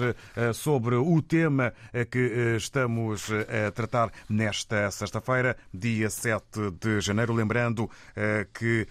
[0.53, 1.73] sobre o tema
[2.11, 7.35] que estamos a tratar nesta sexta-feira, dia 7 de janeiro.
[7.35, 7.91] Lembrando
[8.53, 8.87] que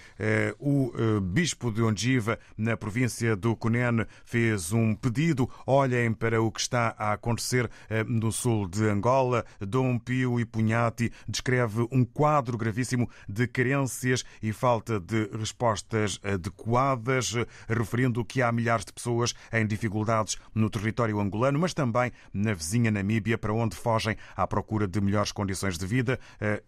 [0.59, 5.47] o Bispo de Ongiva, na província do Cunene, fez um pedido.
[5.67, 7.69] Olhem para o que está a acontecer
[8.07, 9.45] no sul de Angola.
[9.61, 16.19] Dom Pio e Punhati descreve um quadro quadro gravíssimo de carências e falta de respostas
[16.23, 17.33] adequadas,
[17.67, 22.89] referindo que há milhares de pessoas em dificuldades no território angolano, mas também na vizinha
[22.89, 26.19] Namíbia, para onde fogem à procura de melhores condições de vida.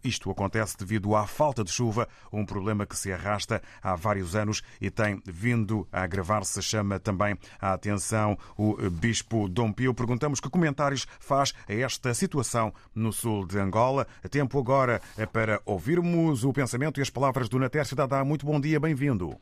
[0.04, 4.62] Isto acontece devido à falta de chuva, um problema que se arrasta há vários anos
[4.80, 6.62] e tem vindo a agravar-se.
[6.62, 9.94] Chama também a atenção o Bispo Dom Pio.
[9.94, 14.08] Perguntamos que comentários faz a esta situação no sul de Angola.
[14.30, 18.26] Tempo agora para ouvirmos o pensamento e as palavras do Natércio Dadá.
[18.26, 19.38] Muito bom dia, bem-vindo.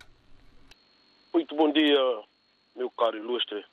[1.34, 1.98] Muito bom dia,
[2.76, 3.63] meu caro ilustre.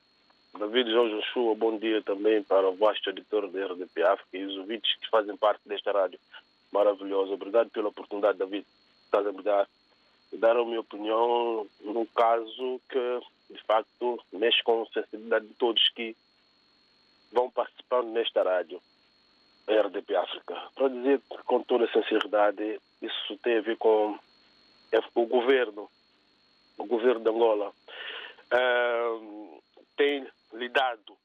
[0.57, 4.57] David Jorge Chua, bom dia também para o vasto editor da RDP África e os
[4.59, 6.21] ouvintes que fazem parte desta rádio
[6.71, 7.33] maravilhosa.
[7.33, 8.65] Obrigado pela oportunidade, David,
[9.07, 9.69] estás a me dar
[10.35, 13.21] dar a minha opinião num caso que,
[13.51, 16.15] de facto, mexe com a sensibilidade de todos que
[17.33, 18.81] vão participando nesta rádio,
[19.67, 20.55] RDP África.
[20.75, 24.19] Para dizer com toda a sinceridade, isso tem a ver com
[25.15, 25.89] o governo,
[26.79, 27.73] o governo de Angola,
[28.53, 29.63] uh,
[29.97, 31.17] tem lidado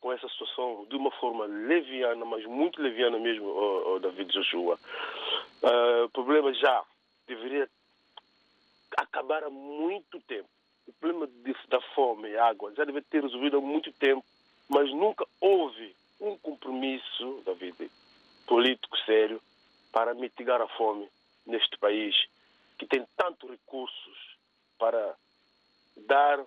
[0.00, 4.78] com essa situação de uma forma leviana, mas muito leviana mesmo, oh, oh David Joshua.
[5.62, 6.82] Uh, o problema já
[7.26, 7.68] deveria
[8.96, 10.48] acabar há muito tempo.
[10.86, 14.24] O problema de, da fome e água já deve ter resolvido há muito tempo,
[14.68, 17.90] mas nunca houve um compromisso, David,
[18.46, 19.40] político sério
[19.92, 21.08] para mitigar a fome
[21.46, 22.14] neste país
[22.78, 24.36] que tem tantos recursos
[24.78, 25.16] para
[26.06, 26.44] dar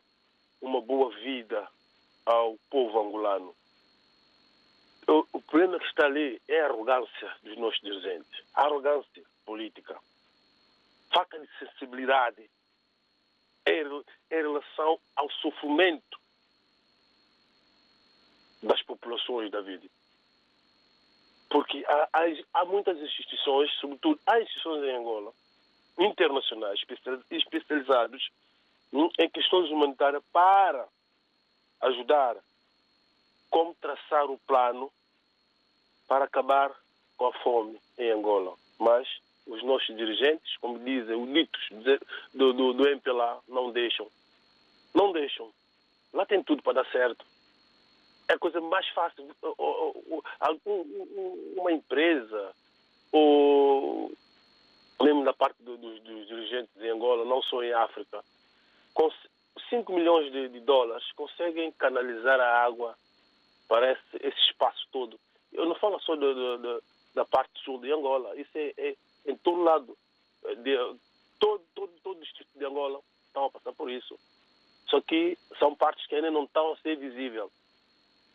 [0.61, 1.67] uma boa vida
[2.25, 3.55] ao povo angolano.
[5.07, 9.99] O, problema que está ali é a arrogância dos nossos dirigentes, a arrogância política,
[11.11, 12.47] falta de sensibilidade
[13.65, 16.19] em relação ao sofrimento
[18.61, 19.89] das populações, David.
[21.49, 25.33] Porque há, há, há muitas instituições, sobretudo há instituições em Angola,
[25.97, 26.79] internacionais,
[27.31, 28.21] especializadas
[29.19, 30.87] em questões humanitárias para
[31.81, 32.37] ajudar
[33.49, 34.91] como traçar o plano
[36.07, 36.71] para acabar
[37.17, 38.55] com a fome em Angola.
[38.79, 39.07] Mas
[39.45, 41.69] os nossos dirigentes, como dizem os ditos
[42.33, 44.07] do, do, do MPLA, não deixam.
[44.93, 45.51] Não deixam.
[46.13, 47.25] Lá tem tudo para dar certo.
[48.29, 49.27] A coisa mais fácil.
[51.57, 52.55] Uma empresa,
[53.11, 54.11] ou
[55.01, 58.23] mesmo da parte dos, dos dirigentes em Angola, não só em África,
[58.93, 59.09] com
[59.69, 62.95] 5 milhões de, de, dólares conseguem canalizar a água
[63.67, 65.19] para esse, esse espaço todo.
[65.53, 66.83] Eu não falo só do, do, do,
[67.15, 69.97] da parte sul de Angola, isso é, é em todo lado.
[70.63, 70.75] De,
[71.39, 74.17] todo, todo, todo o distrito de Angola estão a passar por isso.
[74.87, 77.49] Só que são partes que ainda não estão a ser visíveis.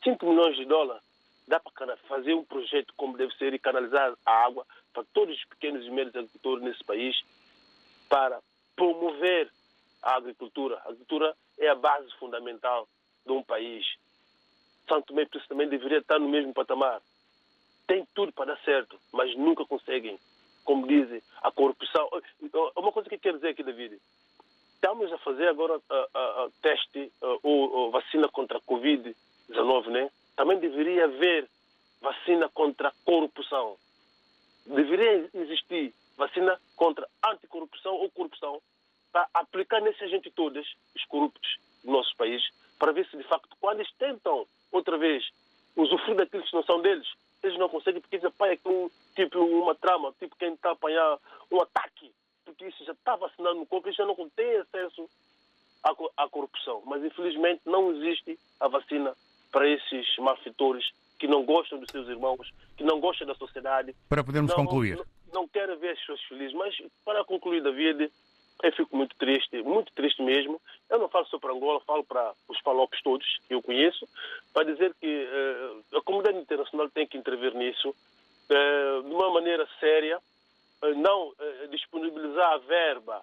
[0.05, 1.03] 5 milhões de dólares
[1.49, 5.45] dá para fazer um projeto como deve ser e canalizar a água para todos os
[5.47, 7.17] pequenos e médios agricultores nesse país
[8.09, 8.41] para
[8.77, 9.51] promover
[10.03, 10.77] a agricultura.
[10.77, 12.89] A agricultura é a base fundamental
[13.25, 13.87] de um país.
[14.89, 17.01] Santo Tomé e também deveria estar no mesmo patamar.
[17.87, 20.19] Tem tudo para dar certo, mas nunca conseguem.
[20.65, 22.09] Como dizem, a corrupção.
[22.77, 23.99] Uma coisa que eu quero dizer aqui, David.
[24.75, 27.11] Estamos a fazer agora a, teste
[27.43, 28.63] ou vacina contra a
[29.51, 30.11] Covid-19, né?
[30.37, 31.49] Também deveria haver
[32.01, 33.77] vacina contra a corrupção.
[34.67, 38.61] Deveria existir vacina contra anticorrupção ou corrupção
[39.13, 42.43] para aplicar nessa gente todas, os corruptos do nosso país,
[42.79, 45.25] para ver se de facto, quando eles tentam outra vez
[45.77, 47.07] usufruir daquilo que não são deles,
[47.43, 51.19] eles não conseguem porque pai, é um, tipo uma trama, tipo quem está a apanhar
[51.51, 52.11] um ataque,
[52.45, 55.09] porque isso já está vacinado no corpo, eles já não têm acesso
[56.17, 56.83] à corrupção.
[56.87, 59.15] Mas infelizmente não existe a vacina
[59.55, 60.85] para esses malfeitores
[61.17, 63.95] que não gostam dos seus irmãos, que não gostam da sociedade.
[64.09, 64.97] Para podermos não, concluir.
[64.97, 66.53] Não, não querem ver as pessoas felizes.
[66.55, 68.11] Mas para concluir, David,
[68.65, 70.61] eu fico muito triste, muito triste mesmo.
[70.91, 74.09] Eu não falo só para Angola, falo para os palopes todos que eu conheço,
[74.53, 79.69] para dizer que uh, a comunidade internacional tem que intervir nisso uh, de uma maneira
[79.79, 81.33] séria, uh, não
[81.71, 83.23] disponibilizar a verba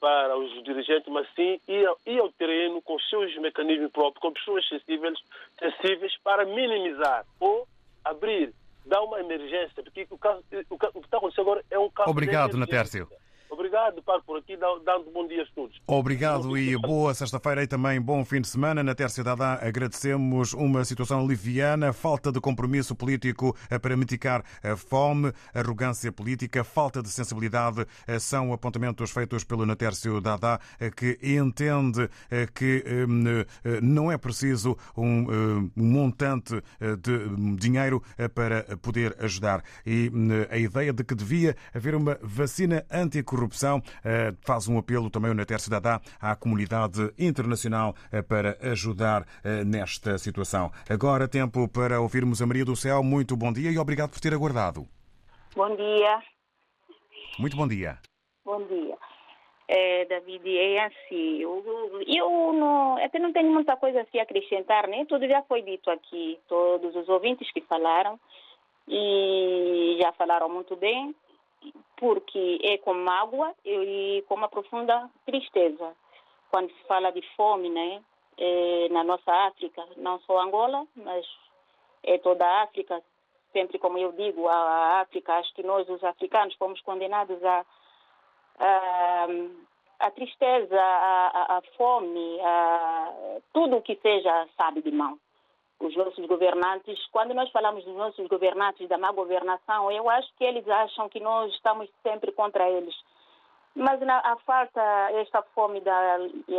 [0.00, 4.66] para os dirigentes, mas sim ir, ir ao terreno com seus mecanismos próprios, com pessoas
[4.68, 5.18] sensíveis,
[5.58, 7.66] sensíveis para minimizar ou
[8.04, 8.52] abrir,
[8.84, 12.10] dar uma emergência, porque o, caso, o, o que está acontecendo agora é um caso
[12.10, 13.08] Obrigado, Natércio.
[13.48, 15.80] Obrigado, paro por aqui, dando bom dia a todos.
[15.86, 18.82] Obrigado e boa sexta-feira e também bom fim de semana.
[18.82, 24.76] Na Terça Dada agradecemos uma situação liviana, falta de compromisso político eh, para mitigar a
[24.76, 30.58] fome, arrogância política, falta de sensibilidade eh, são apontamentos feitos pelo Natércio Dada
[30.96, 32.08] que entende
[32.54, 32.84] que
[33.82, 36.54] não é preciso um montante
[37.00, 38.02] de dinheiro
[38.34, 39.62] para poder ajudar.
[39.84, 40.10] E
[40.50, 43.82] a ideia de que devia haver uma vacina anticorrupção corrupção.
[44.04, 49.62] Eh, faz um apelo também o Nater Cidadá à comunidade internacional eh, para ajudar eh,
[49.64, 50.70] nesta situação.
[50.88, 53.02] Agora, tempo para ouvirmos a Maria do Céu.
[53.02, 54.86] Muito bom dia e obrigado por ter aguardado.
[55.54, 56.22] Bom dia.
[57.38, 57.98] Muito bom dia.
[58.44, 58.96] Bom dia.
[59.68, 61.62] É, David, é assim, eu,
[62.06, 65.04] eu não, até não tenho muita coisa assim a acrescentar, né?
[65.08, 68.18] Tudo já foi dito aqui, todos os ouvintes que falaram
[68.88, 71.12] e já falaram muito bem
[71.96, 75.94] porque é com mágoa e com uma profunda tristeza.
[76.50, 78.02] Quando se fala de fome, né,
[78.38, 81.26] é, na nossa África, não só Angola, mas
[82.02, 83.02] é toda a África,
[83.52, 87.64] sempre como eu digo, a África, acho que nós, os africanos, fomos condenados a,
[88.58, 89.26] a,
[90.00, 95.18] a tristeza, a, a, a fome, a tudo o que seja sabe de mão
[95.78, 100.44] os nossos governantes, quando nós falamos dos nossos governantes, da má governação, eu acho que
[100.44, 102.94] eles acham que nós estamos sempre contra eles.
[103.74, 104.80] Mas na, a falta,
[105.12, 106.16] esta fome da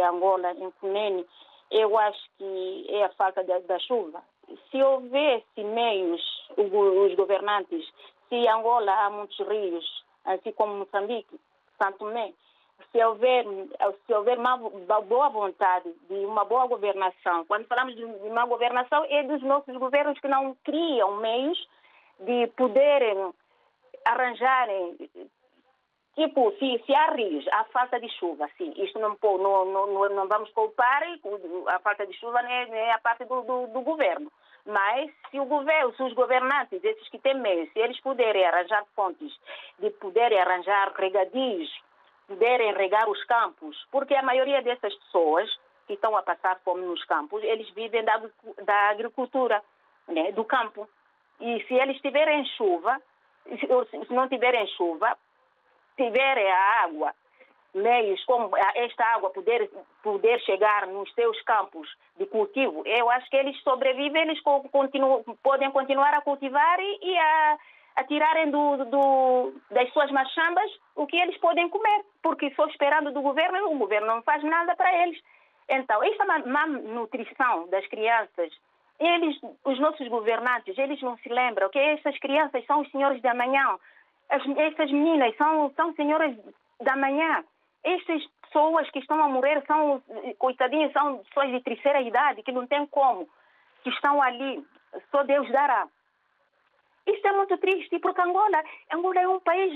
[0.08, 1.26] Angola, em Cunene,
[1.72, 4.22] eu acho que é a falta da, da chuva.
[4.70, 6.22] Se houvesse meios,
[6.56, 7.86] os governantes,
[8.30, 11.40] se Angola há muitos rios, assim como Moçambique,
[11.82, 12.34] Santo Tomé,
[12.92, 13.46] se houver,
[14.06, 14.58] se houver uma
[15.02, 20.20] boa vontade de uma boa governação, quando falamos de uma governação, é dos nossos governos
[20.20, 21.58] que não criam meios
[22.20, 23.34] de poderem
[24.06, 24.98] arranjarem
[26.18, 28.74] Tipo, se, se há rios, há falta de chuva, sim.
[28.76, 31.04] Isto não, não, não, não vamos culpar
[31.68, 34.32] a falta de chuva não é, não é a parte do, do, do, governo.
[34.66, 38.84] Mas se o governo, se os governantes, esses que têm meios, se eles puderem arranjar
[38.96, 39.32] fontes,
[39.78, 41.70] de poderem arranjar regadios
[42.28, 45.50] puderem regar os campos, porque a maioria dessas pessoas
[45.88, 48.22] que estão a passar fome nos campos, eles vivem da,
[48.64, 49.64] da agricultura,
[50.08, 50.88] né, do campo.
[51.40, 53.02] E se eles tiverem chuva,
[53.46, 55.18] se não tiverem chuva,
[55.96, 57.14] tiverem a água,
[57.74, 59.70] meios como esta água poder,
[60.04, 61.88] poder chegar nos seus campos
[62.18, 67.18] de cultivo, eu acho que eles sobrevivem, eles continuam, podem continuar a cultivar e, e
[67.18, 67.58] a
[67.98, 73.12] a tirarem do, do, das suas machambas o que eles podem comer, porque só esperando
[73.12, 75.20] do governo, o governo não faz nada para eles.
[75.68, 78.54] Então, esta má nutrição das crianças,
[79.00, 83.34] eles, os nossos governantes, eles não se lembram que essas crianças são os senhores da
[83.34, 83.78] manhã,
[84.30, 86.38] as, essas meninas são, são senhoras
[86.80, 87.44] da manhã.
[87.84, 90.04] Estas pessoas que estão a morrer são,
[90.38, 93.28] coitadinhas, são pessoas de terceira idade, que não tem como,
[93.84, 94.64] que estão ali,
[95.10, 95.88] só Deus dará.
[97.08, 99.74] Isso é muito triste, porque Angola, Angola é um país,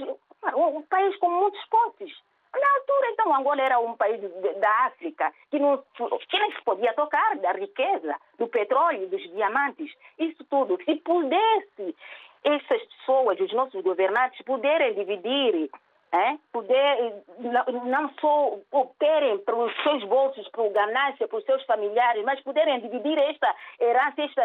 [0.56, 2.14] um país com muitos posses.
[2.54, 4.20] Na altura, então, Angola era um país
[4.60, 9.90] da África que não, que não se podia tocar da riqueza, do petróleo, dos diamantes,
[10.20, 10.78] isso tudo.
[10.84, 11.96] Se pudesse
[12.44, 15.70] essas pessoas, os nossos governantes, puderem dividir
[16.14, 16.38] é?
[16.52, 17.24] poder
[17.86, 22.42] não só obterem para os seus bolsos, para o ganância, para os seus familiares, mas
[22.42, 24.42] poderem dividir esta herança, esta,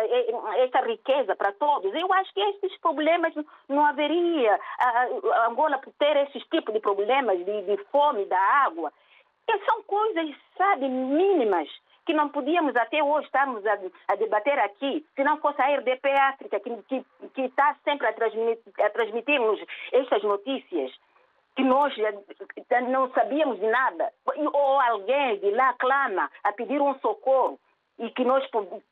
[0.58, 1.92] esta riqueza para todos.
[1.92, 3.34] Eu acho que estes problemas
[3.68, 4.58] não haveria.
[4.78, 8.92] A Angola ter esses tipos de problemas de, de fome, da água,
[9.48, 11.68] e são coisas, sabe, mínimas
[12.04, 16.08] que não podíamos até hoje estarmos a, a, debater aqui, se não fosse a RDP
[16.12, 18.12] África, que, está sempre a
[18.90, 19.60] transmitir-nos
[19.92, 20.92] estas notícias
[21.56, 21.92] que nós
[22.88, 27.58] não sabíamos de nada, ou alguém de lá clama a pedir um socorro
[27.98, 28.44] e que nós,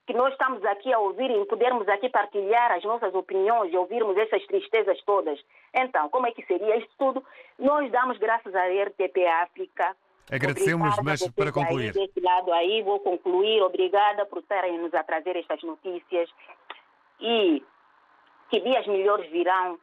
[0.06, 4.16] que nós estamos aqui a ouvir e podermos aqui partilhar as nossas opiniões e ouvirmos
[4.16, 5.38] essas tristezas todas.
[5.74, 7.22] Então, como é que seria isso tudo?
[7.58, 9.94] Nós damos graças à RTP África.
[10.32, 11.92] Agradecemos, Obrigada mas para concluir.
[11.94, 13.62] Aí, desse lado aí, vou concluir.
[13.62, 16.30] Obrigada por estarem nos a trazer estas notícias.
[17.20, 17.62] E
[18.48, 19.78] que dias melhores virão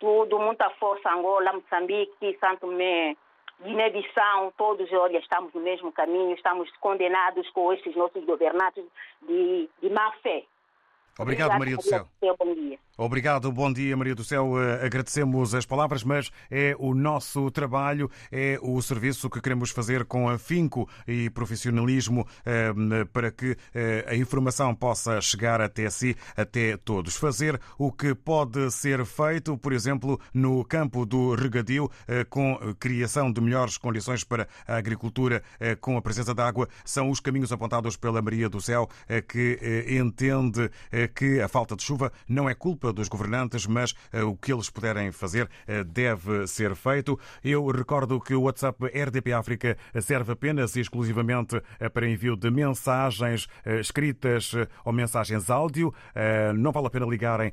[0.00, 3.16] tudo, muita força Angola, Moçambique, Santo Tomé,
[3.62, 8.84] Guiné-Bissau, todos, olha, estamos no mesmo caminho, estamos condenados com estes nossos governantes
[9.22, 10.44] de, de má fé.
[11.20, 12.08] Obrigado, Maria do Céu.
[12.20, 12.78] Bom dia.
[13.02, 14.62] Obrigado, bom dia, Maria do Céu.
[14.62, 20.04] Eh, agradecemos as palavras, mas é o nosso trabalho, é o serviço que queremos fazer
[20.04, 22.74] com afinco e profissionalismo eh,
[23.10, 27.16] para que eh, a informação possa chegar até si, até todos.
[27.16, 31.90] Fazer o que pode ser feito, por exemplo, no campo do regadio,
[32.28, 35.42] com criação de melhores condições para a agricultura,
[35.80, 38.88] com a presença de água, são os caminhos apontados pela Maria do Céu,
[39.26, 39.58] que
[39.88, 40.70] entende
[41.10, 44.70] que a falta de chuva não é culpa dos governantes, mas uh, o que eles
[44.70, 47.18] puderem fazer uh, deve ser feito.
[47.42, 52.50] Eu recordo que o WhatsApp RDP África serve apenas e exclusivamente uh, para envio de
[52.50, 53.48] mensagens
[53.80, 54.52] escritas
[54.84, 55.92] ou mensagens áudio.
[56.54, 57.52] Não vale a pena ligarem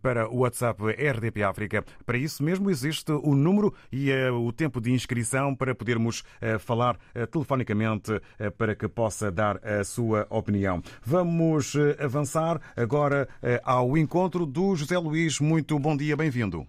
[0.00, 1.84] para o WhatsApp RDP África.
[2.04, 6.22] Para isso mesmo existe o número e o tempo de inscrição para podermos
[6.60, 6.96] falar
[7.30, 8.20] telefonicamente
[8.56, 10.82] para que possa dar a sua opinião.
[11.02, 13.28] Vamos avançar agora
[13.64, 15.40] ao encontro do José Luís.
[15.40, 16.66] Muito bom dia, bem-vindo.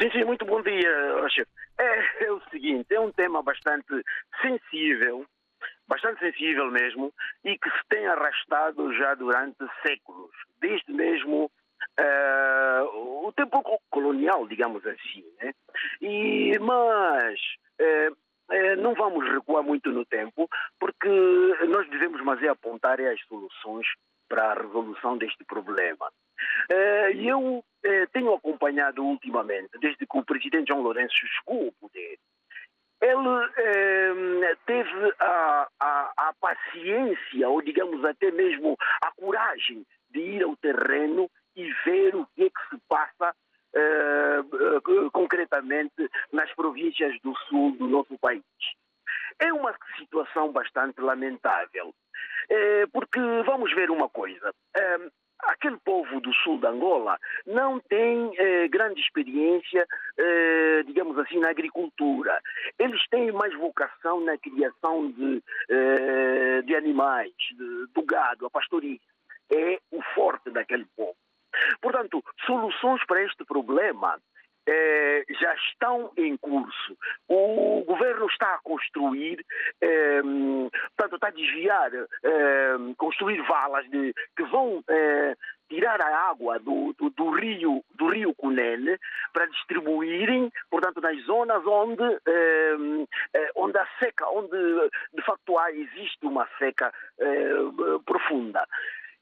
[0.00, 1.50] Sim, sim, muito bom dia, chefe.
[1.78, 4.02] É, é o seguinte, é um tema bastante
[4.40, 5.26] sensível,
[5.86, 7.12] bastante sensível mesmo,
[7.44, 11.50] e que se tem arrastado já durante séculos, desde mesmo
[12.00, 15.24] uh, o tempo colonial, digamos assim.
[15.40, 15.52] Né?
[16.00, 17.38] E, mas
[17.80, 20.48] uh, não vamos recuar muito no tempo,
[20.78, 21.08] porque
[21.68, 23.86] nós devemos mas é apontar as soluções
[24.28, 26.10] para a resolução deste problema.
[26.68, 31.72] Eh, e eu eh, tenho acompanhado ultimamente, desde que o presidente João Lourenço chegou ao
[31.72, 32.18] poder,
[33.00, 40.42] ele eh, teve a, a, a, paciência, ou digamos até mesmo a coragem de ir
[40.42, 43.34] ao terreno e ver o que é que se passa
[45.12, 48.42] concretamente nas províncias do sul do nosso país.
[49.38, 51.94] É uma situação bastante lamentável,
[52.92, 54.52] porque vamos ver uma coisa
[55.44, 59.86] aquele povo do sul de Angola não tem eh, grande experiência,
[60.86, 62.40] digamos assim, na agricultura.
[62.78, 65.42] Eles têm mais vocação na criação de,
[66.64, 68.98] de animais, de, do gado, a pastoria.
[69.52, 71.16] É o forte daquele povo.
[71.80, 74.18] Portanto, soluções para este problema
[74.66, 76.96] eh, já estão em curso.
[77.28, 79.44] O governo está a construir,
[79.80, 80.22] eh,
[80.96, 85.36] portanto, está a desviar, eh, construir valas de, que vão eh,
[85.68, 88.98] tirar a água do, do, do, rio do rio Cunene
[89.32, 92.76] para distribuírem, portanto, nas zonas onde eh,
[93.34, 94.56] eh, onde a seca, onde
[95.12, 96.92] de facto há, existe uma seca
[98.04, 98.66] profunda.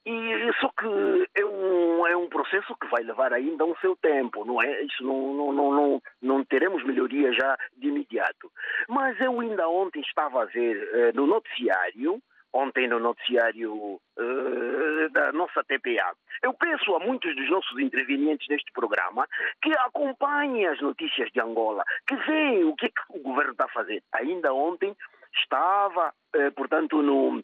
[0.07, 4.45] E só que é um, é um processo que vai levar ainda um seu tempo,
[4.45, 4.83] não é?
[4.83, 8.53] Isso não, não, não, não, não teremos melhoria já de imediato.
[8.87, 12.21] Mas eu ainda ontem estava a ver eh, no noticiário,
[12.53, 16.13] ontem no noticiário eh, da nossa TPA.
[16.43, 19.27] Eu penso a muitos dos nossos intervenientes neste programa
[19.63, 23.65] que acompanham as notícias de Angola, que veem o que, é que o governo está
[23.65, 24.03] a fazer.
[24.13, 24.95] Ainda ontem
[25.43, 27.43] estava, eh, portanto, no,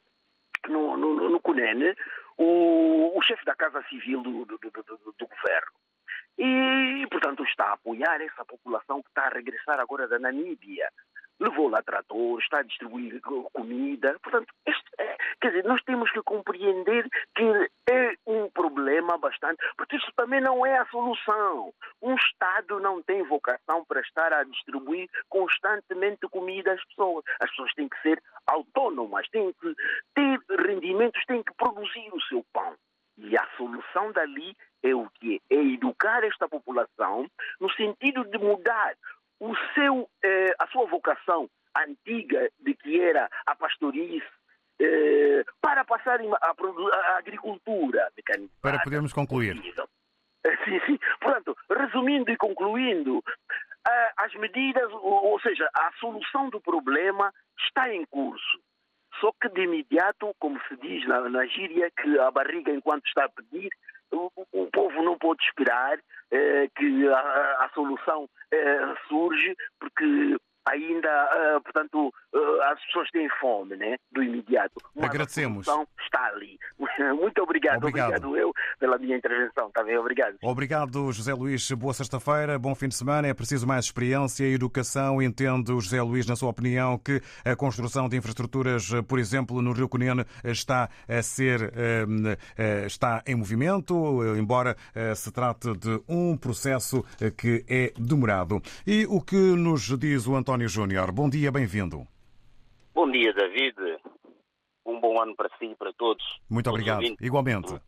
[0.69, 1.41] no, no, no
[2.41, 5.72] o, o chefe da Casa Civil do, do, do, do, governo.
[6.38, 10.88] E, portanto, está a apoiar essa população que está a regressar agora da Namíbia
[11.41, 13.20] levou lá trator, está a distribuir
[13.53, 14.16] comida.
[14.22, 19.97] Portanto, este, é, quer dizer, nós temos que compreender que é um problema bastante, porque
[19.97, 21.72] isso também não é a solução.
[22.03, 27.24] Um Estado não tem vocação para estar a distribuir constantemente comida às pessoas.
[27.41, 29.74] As pessoas têm que ser autónomas, têm que
[30.14, 32.74] ter rendimentos, têm que produzir o seu pão.
[33.18, 37.26] E a solução dali é o que é educar esta população
[37.61, 38.95] no sentido de mudar
[39.41, 44.26] o seu, eh, a sua vocação antiga de que era a pastorice
[44.78, 46.55] eh, para passar a,
[47.12, 48.61] a agricultura mecanizada.
[48.61, 49.57] Para podermos concluir.
[50.64, 50.99] Sim, sim.
[51.20, 53.22] Portanto, resumindo e concluindo,
[53.88, 57.32] eh, as medidas, ou seja, a solução do problema
[57.66, 58.61] está em curso.
[59.20, 63.24] Só que de imediato, como se diz na, na gíria, que a barriga enquanto está
[63.24, 63.70] a pedir,
[64.13, 65.99] o, o povo não pode esperar
[66.31, 70.37] eh, que a, a solução eh, surge, porque
[70.67, 73.97] ainda, uh, portanto, uh, as pessoas têm fome, né?
[74.13, 74.75] Do imediato.
[74.95, 75.69] Mas Agradecemos.
[75.69, 76.59] A está ali.
[77.19, 79.97] Muito obrigado, obrigado, obrigado eu pela minha intervenção, está bem?
[79.97, 80.37] Obrigado.
[80.43, 81.71] Obrigado, José Luís.
[81.73, 83.29] Boa sexta-feira, bom fim de semana.
[83.29, 85.23] É preciso mais experiência e educação.
[85.23, 89.73] Entende o José Luís, na sua opinião, que a construção de infraestruturas, por exemplo, no
[89.73, 91.73] Rio Cunene, está a ser,
[92.57, 93.95] eh, está em movimento,
[94.37, 94.77] embora
[95.15, 97.05] se trate de um processo
[97.37, 98.61] que é demorado.
[98.87, 101.13] E o que nos diz o António António Júnior.
[101.13, 102.09] Bom dia, bem-vindo.
[102.93, 103.77] Bom dia, David.
[104.85, 106.25] Um bom ano para si e para todos.
[106.51, 107.05] Muito obrigado.
[107.21, 107.81] Igualmente.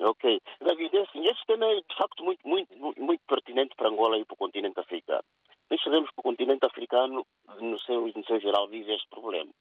[0.00, 0.40] Ok.
[0.60, 4.24] David, é assim, esse tema é de facto muito, muito, muito, pertinente para Angola e
[4.24, 5.22] para o continente africano.
[5.70, 7.24] Nós sabemos que o continente africano,
[7.60, 9.52] no seu, no seu geral, vive este problema.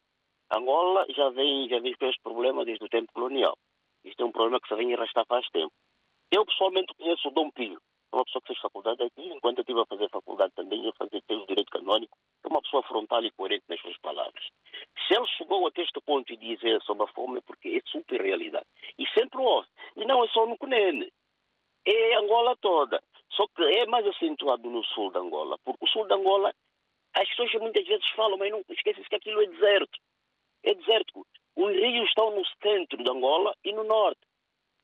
[0.51, 3.55] Angola já vem, já vem com este problema desde o tempo colonial.
[4.03, 5.72] Isto é um problema que se vem arrastar faz tempo.
[6.32, 7.80] Eu pessoalmente conheço o Dom Pio,
[8.11, 11.21] uma pessoa que fez faculdade aqui, enquanto eu estive a fazer faculdade também, eu fazia
[11.29, 14.43] o direito canónico, é uma pessoa frontal e coerente nas suas palavras.
[15.07, 18.21] Se ele chegou até este ponto de dizer sobre a fome, é porque é super
[18.21, 18.65] realidade.
[18.97, 19.67] E sempre houve.
[19.95, 21.11] E não é só no Cunene,
[21.85, 23.01] é Angola toda.
[23.31, 26.53] Só que é mais acentuado no sul de Angola, porque o sul de Angola,
[27.13, 29.99] as pessoas muitas vezes falam, mas não esquecem-se que aquilo é deserto.
[30.63, 31.25] É deserto.
[31.55, 34.21] Os rios estão no centro de Angola e no norte.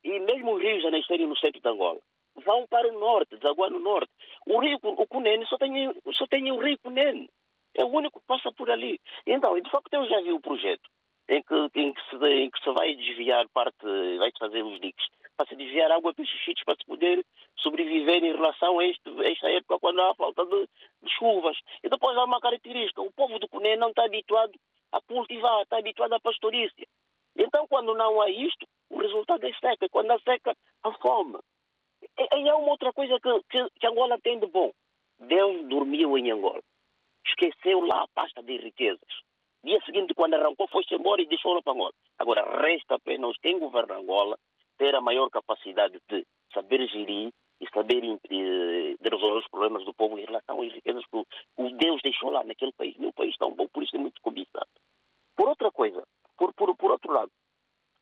[0.04, 2.00] E mesmo os rios já nascerem no centro de Angola.
[2.36, 4.12] Vão para o norte, desaguar no norte.
[4.46, 7.30] O rio, o Cunene, só tem, só tem o rio Cunene.
[7.76, 9.00] É o único que passa por ali.
[9.26, 10.90] Então, de facto, eu já vi o projeto
[11.28, 13.86] em que, em que, se, em que se vai desviar parte,
[14.18, 15.08] vai-se fazer os diques,
[15.38, 17.26] para se desviar água para esses sítios para se poder
[17.58, 20.70] sobreviver em relação a, este, a esta época quando há falta de,
[21.02, 21.58] de, chuvas.
[21.84, 24.54] E depois há uma característica, o povo do Cunene não está habituado
[24.92, 26.88] a cultivar, está habituado à pastorícia.
[27.36, 29.90] Então, quando não há isto, o resultado é seca.
[29.90, 31.40] Quando há seca, há fome.
[32.18, 34.72] E, e é uma outra coisa que, que, que Angola tem de bom.
[35.20, 36.62] Deus dormiu em Angola.
[37.26, 39.14] Esqueceu lá a pasta de riquezas.
[39.64, 41.94] Dia seguinte, quando arrancou, foi-se embora e deixou-la para Angola.
[42.20, 44.38] Agora, resta apenas quem governa Angola
[44.78, 47.32] ter a maior capacidade de saber gerir
[47.62, 51.18] e saber eh, de resolver os problemas do povo em relação às riquezas que
[51.58, 52.98] o Deus deixou lá naquele país.
[52.98, 54.68] Meu país tão bom, por isso é muito cobiçado.
[55.36, 56.04] Por outra coisa,
[56.38, 57.32] por, por, por outro lado,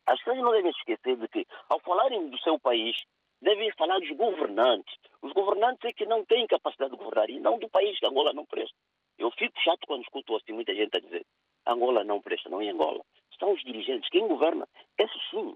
[0.08, 2.98] as pessoas não devem esquecer de que, ao falarem do seu país,
[3.42, 4.96] devem falar dos governantes.
[5.22, 8.34] Os governantes é que não têm capacidade de governar e não do país, que Angola
[8.34, 8.76] não presta.
[9.18, 11.26] Eu fico chato quando escuto assim muita gente a dizer
[11.66, 13.04] Angola não presta, não é Angola.
[13.40, 14.10] São os dirigentes.
[14.10, 14.68] Quem governa,
[14.98, 15.56] esses sim.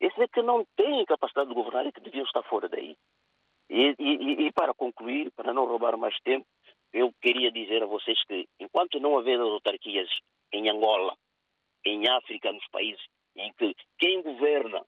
[0.00, 2.96] Esses é que não têm capacidade de governar e que deviam estar fora daí.
[3.70, 6.46] E, e, e, para concluir, para não roubar mais tempo,
[6.92, 10.08] eu queria dizer a vocês que enquanto não haver autarquias
[10.52, 11.14] em Angola,
[11.84, 13.04] em África, nos países
[13.36, 14.84] em que quem governa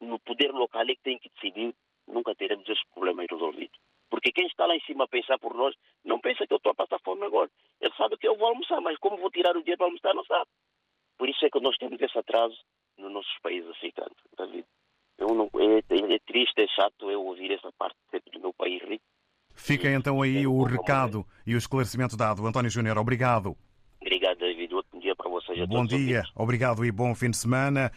[0.00, 1.74] no poder local é que tem que decidir,
[2.06, 3.72] nunca teremos esse problema resolvido.
[4.10, 5.74] Porque quem está lá em cima a pensar por nós,
[6.04, 7.50] não pensa que eu estou a passar fome agora.
[7.80, 10.24] Ele sabe que eu vou almoçar, mas como vou tirar o dinheiro para almoçar, não
[10.24, 10.48] sabe.
[11.18, 12.56] Por isso é que nós temos esse atraso
[12.98, 14.64] nos nossos países africanos, David.
[15.18, 17.96] Eu não, é, é, é triste, é chato eu ouvir essa parte
[18.32, 19.04] do meu país rico.
[19.54, 22.44] Fica então aí o recado e o esclarecimento dado.
[22.46, 23.56] António Júnior, obrigado.
[24.00, 24.74] Obrigado, David.
[24.74, 25.13] Outro dia
[25.68, 27.90] Bom dia, obrigado e bom fim de semana.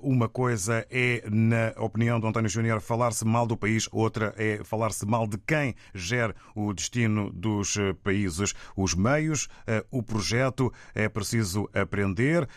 [0.00, 5.06] Uma coisa é, na opinião do António Júnior, falar-se mal do país, outra é falar-se
[5.06, 8.54] mal de quem gera o destino dos países.
[8.76, 9.48] Os meios,
[9.90, 12.48] o projeto, é preciso aprender,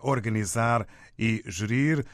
[0.00, 0.86] organizar
[1.18, 2.04] e gerir,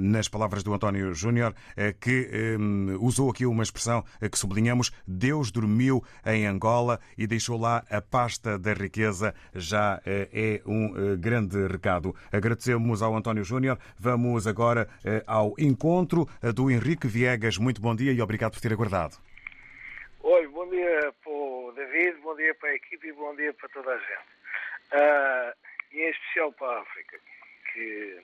[0.00, 1.54] nas palavras do António Júnior,
[2.00, 2.56] que
[3.00, 8.58] usou aqui uma expressão que sublinhamos: Deus dormiu em Angola e deixou lá a pasta
[8.58, 9.34] da riqueza.
[9.54, 12.14] Já é um grande recado.
[12.32, 13.78] Agradecemos ao António Júnior.
[13.98, 14.88] Vamos agora
[15.26, 17.58] ao encontro do Henrique Viegas.
[17.58, 19.16] Muito bom dia e obrigado por ter aguardado.
[20.22, 23.68] Oi, bom dia para o David, bom dia para a equipe e bom dia para
[23.68, 24.36] toda a gente.
[24.92, 25.54] Uh,
[25.92, 27.18] e em especial para a África
[27.76, 28.22] que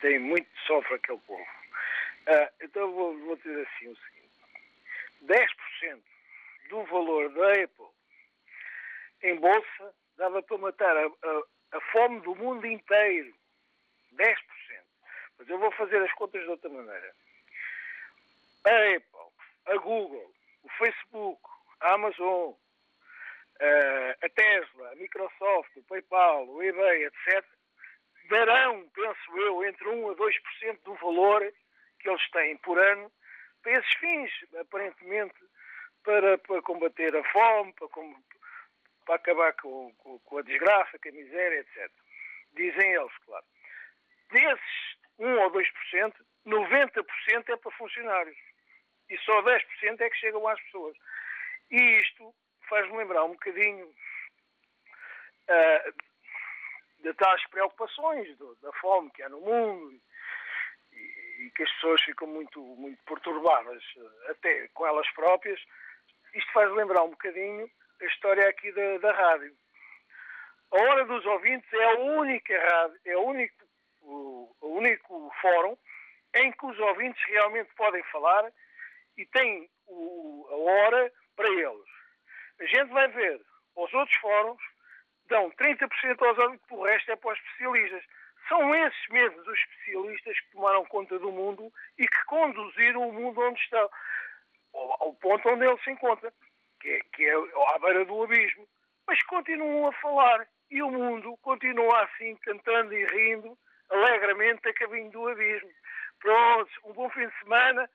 [0.00, 1.46] tem muito, sofre aquele povo.
[2.26, 4.30] Ah, então vou, vou dizer assim o seguinte:
[5.22, 6.02] 10%
[6.68, 7.86] do valor da Apple
[9.22, 11.42] em bolsa dava para matar a, a,
[11.72, 13.34] a, fome do mundo inteiro.
[14.14, 14.36] 10%.
[15.38, 17.14] Mas eu vou fazer as contas de outra maneira.
[18.66, 19.32] A Apple,
[19.66, 21.40] a Google, o Facebook,
[21.80, 22.52] a Amazon,
[24.22, 27.44] a Tesla, a Microsoft, o PayPal, o eBay, etc.,
[28.30, 31.52] darão, penso eu, entre 1% a 2% do valor
[31.98, 33.12] que eles têm por ano
[33.62, 35.34] para esses fins, aparentemente
[36.02, 37.88] para, para combater a fome, para,
[39.04, 41.90] para acabar com, com, com, a desgraça, com a miséria, etc.
[42.54, 43.44] Dizem eles, claro.
[44.30, 46.14] Desses 1 ou 2%,
[46.46, 48.38] 90% é para funcionários.
[49.10, 50.96] E só 10% é que chegam às pessoas.
[51.70, 52.34] E isto
[52.68, 53.86] faz-me lembrar um bocadinho
[55.48, 55.94] uh,
[57.02, 59.92] de tais preocupações do, da fome que há no mundo
[60.92, 65.60] e, e, que as pessoas ficam muito, muito perturbadas eh, até com elas próprias.
[66.34, 67.70] Isto faz lembrar um bocadinho
[68.00, 69.54] a história aqui da, da rádio.
[70.72, 73.64] A Hora dos Ouvintes é a única rádio, é o único,
[74.02, 75.76] o, o único fórum
[76.34, 78.52] em que os ouvintes realmente podem falar
[79.16, 81.90] e têm o, a hora para eles.
[82.60, 83.40] A gente vai ver
[83.74, 84.62] os outros fóruns
[85.30, 88.04] dão 30% aos óbitos, o resto é para os especialistas.
[88.48, 93.40] São esses mesmos os especialistas que tomaram conta do mundo e que conduziram o mundo
[93.40, 93.88] onde está,
[94.74, 96.32] ao, ao ponto onde ele se encontra,
[96.80, 98.66] que é, que é à beira do abismo.
[99.06, 103.56] Mas continuam a falar e o mundo continua assim, cantando e rindo
[103.88, 105.70] alegremente a caminho do abismo.
[106.20, 107.88] Pronto, um bom fim de semana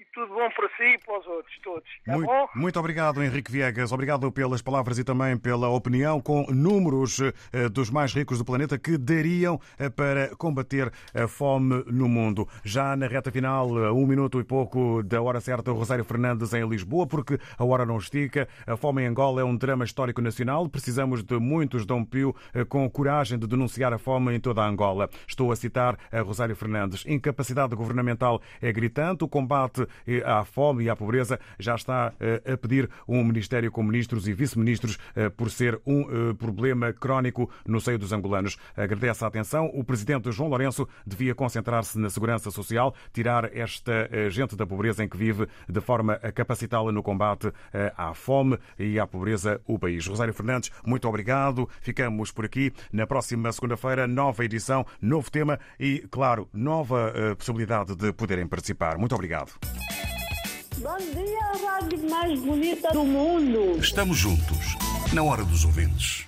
[0.00, 1.88] e tudo bom para si e para os outros todos.
[2.06, 2.48] Tá muito, bom?
[2.54, 3.92] muito obrigado, Henrique Viegas.
[3.92, 8.78] Obrigado pelas palavras e também pela opinião, com números eh, dos mais ricos do planeta
[8.78, 12.48] que dariam eh, para combater a fome no mundo.
[12.64, 16.66] Já na reta final, eh, um minuto e pouco da hora certa, Rosário Fernandes em
[16.66, 18.48] Lisboa, porque a hora não estica.
[18.66, 20.66] A fome em Angola é um drama histórico nacional.
[20.66, 22.34] Precisamos de muitos Dom Pio
[22.70, 25.10] com coragem de denunciar a fome em toda a Angola.
[25.28, 27.04] Estou a citar a Rosário Fernandes.
[27.06, 29.24] Incapacidade governamental é gritante.
[29.24, 29.86] O combate
[30.24, 34.32] à fome e à pobreza já está eh, a pedir um ministério com ministros e
[34.32, 38.56] vice-ministros eh, por ser um eh, problema crónico no seio dos angolanos.
[38.76, 39.66] Agradece a atenção.
[39.74, 45.08] O presidente João Lourenço devia concentrar-se na segurança social, tirar esta gente da pobreza em
[45.08, 47.52] que vive de forma a capacitá-la no combate
[47.96, 50.06] à fome e à pobreza o país.
[50.06, 51.68] Rosário Fernandes, muito obrigado.
[51.80, 52.72] Ficamos por aqui.
[52.92, 58.98] Na próxima segunda-feira, nova edição, novo tema e, claro, nova possibilidade de poderem participar.
[58.98, 59.52] Muito obrigado.
[60.78, 63.78] Bom dia, rádio mais bonita do mundo.
[63.78, 64.76] Estamos juntos,
[65.12, 66.18] na hora dos ouvintes.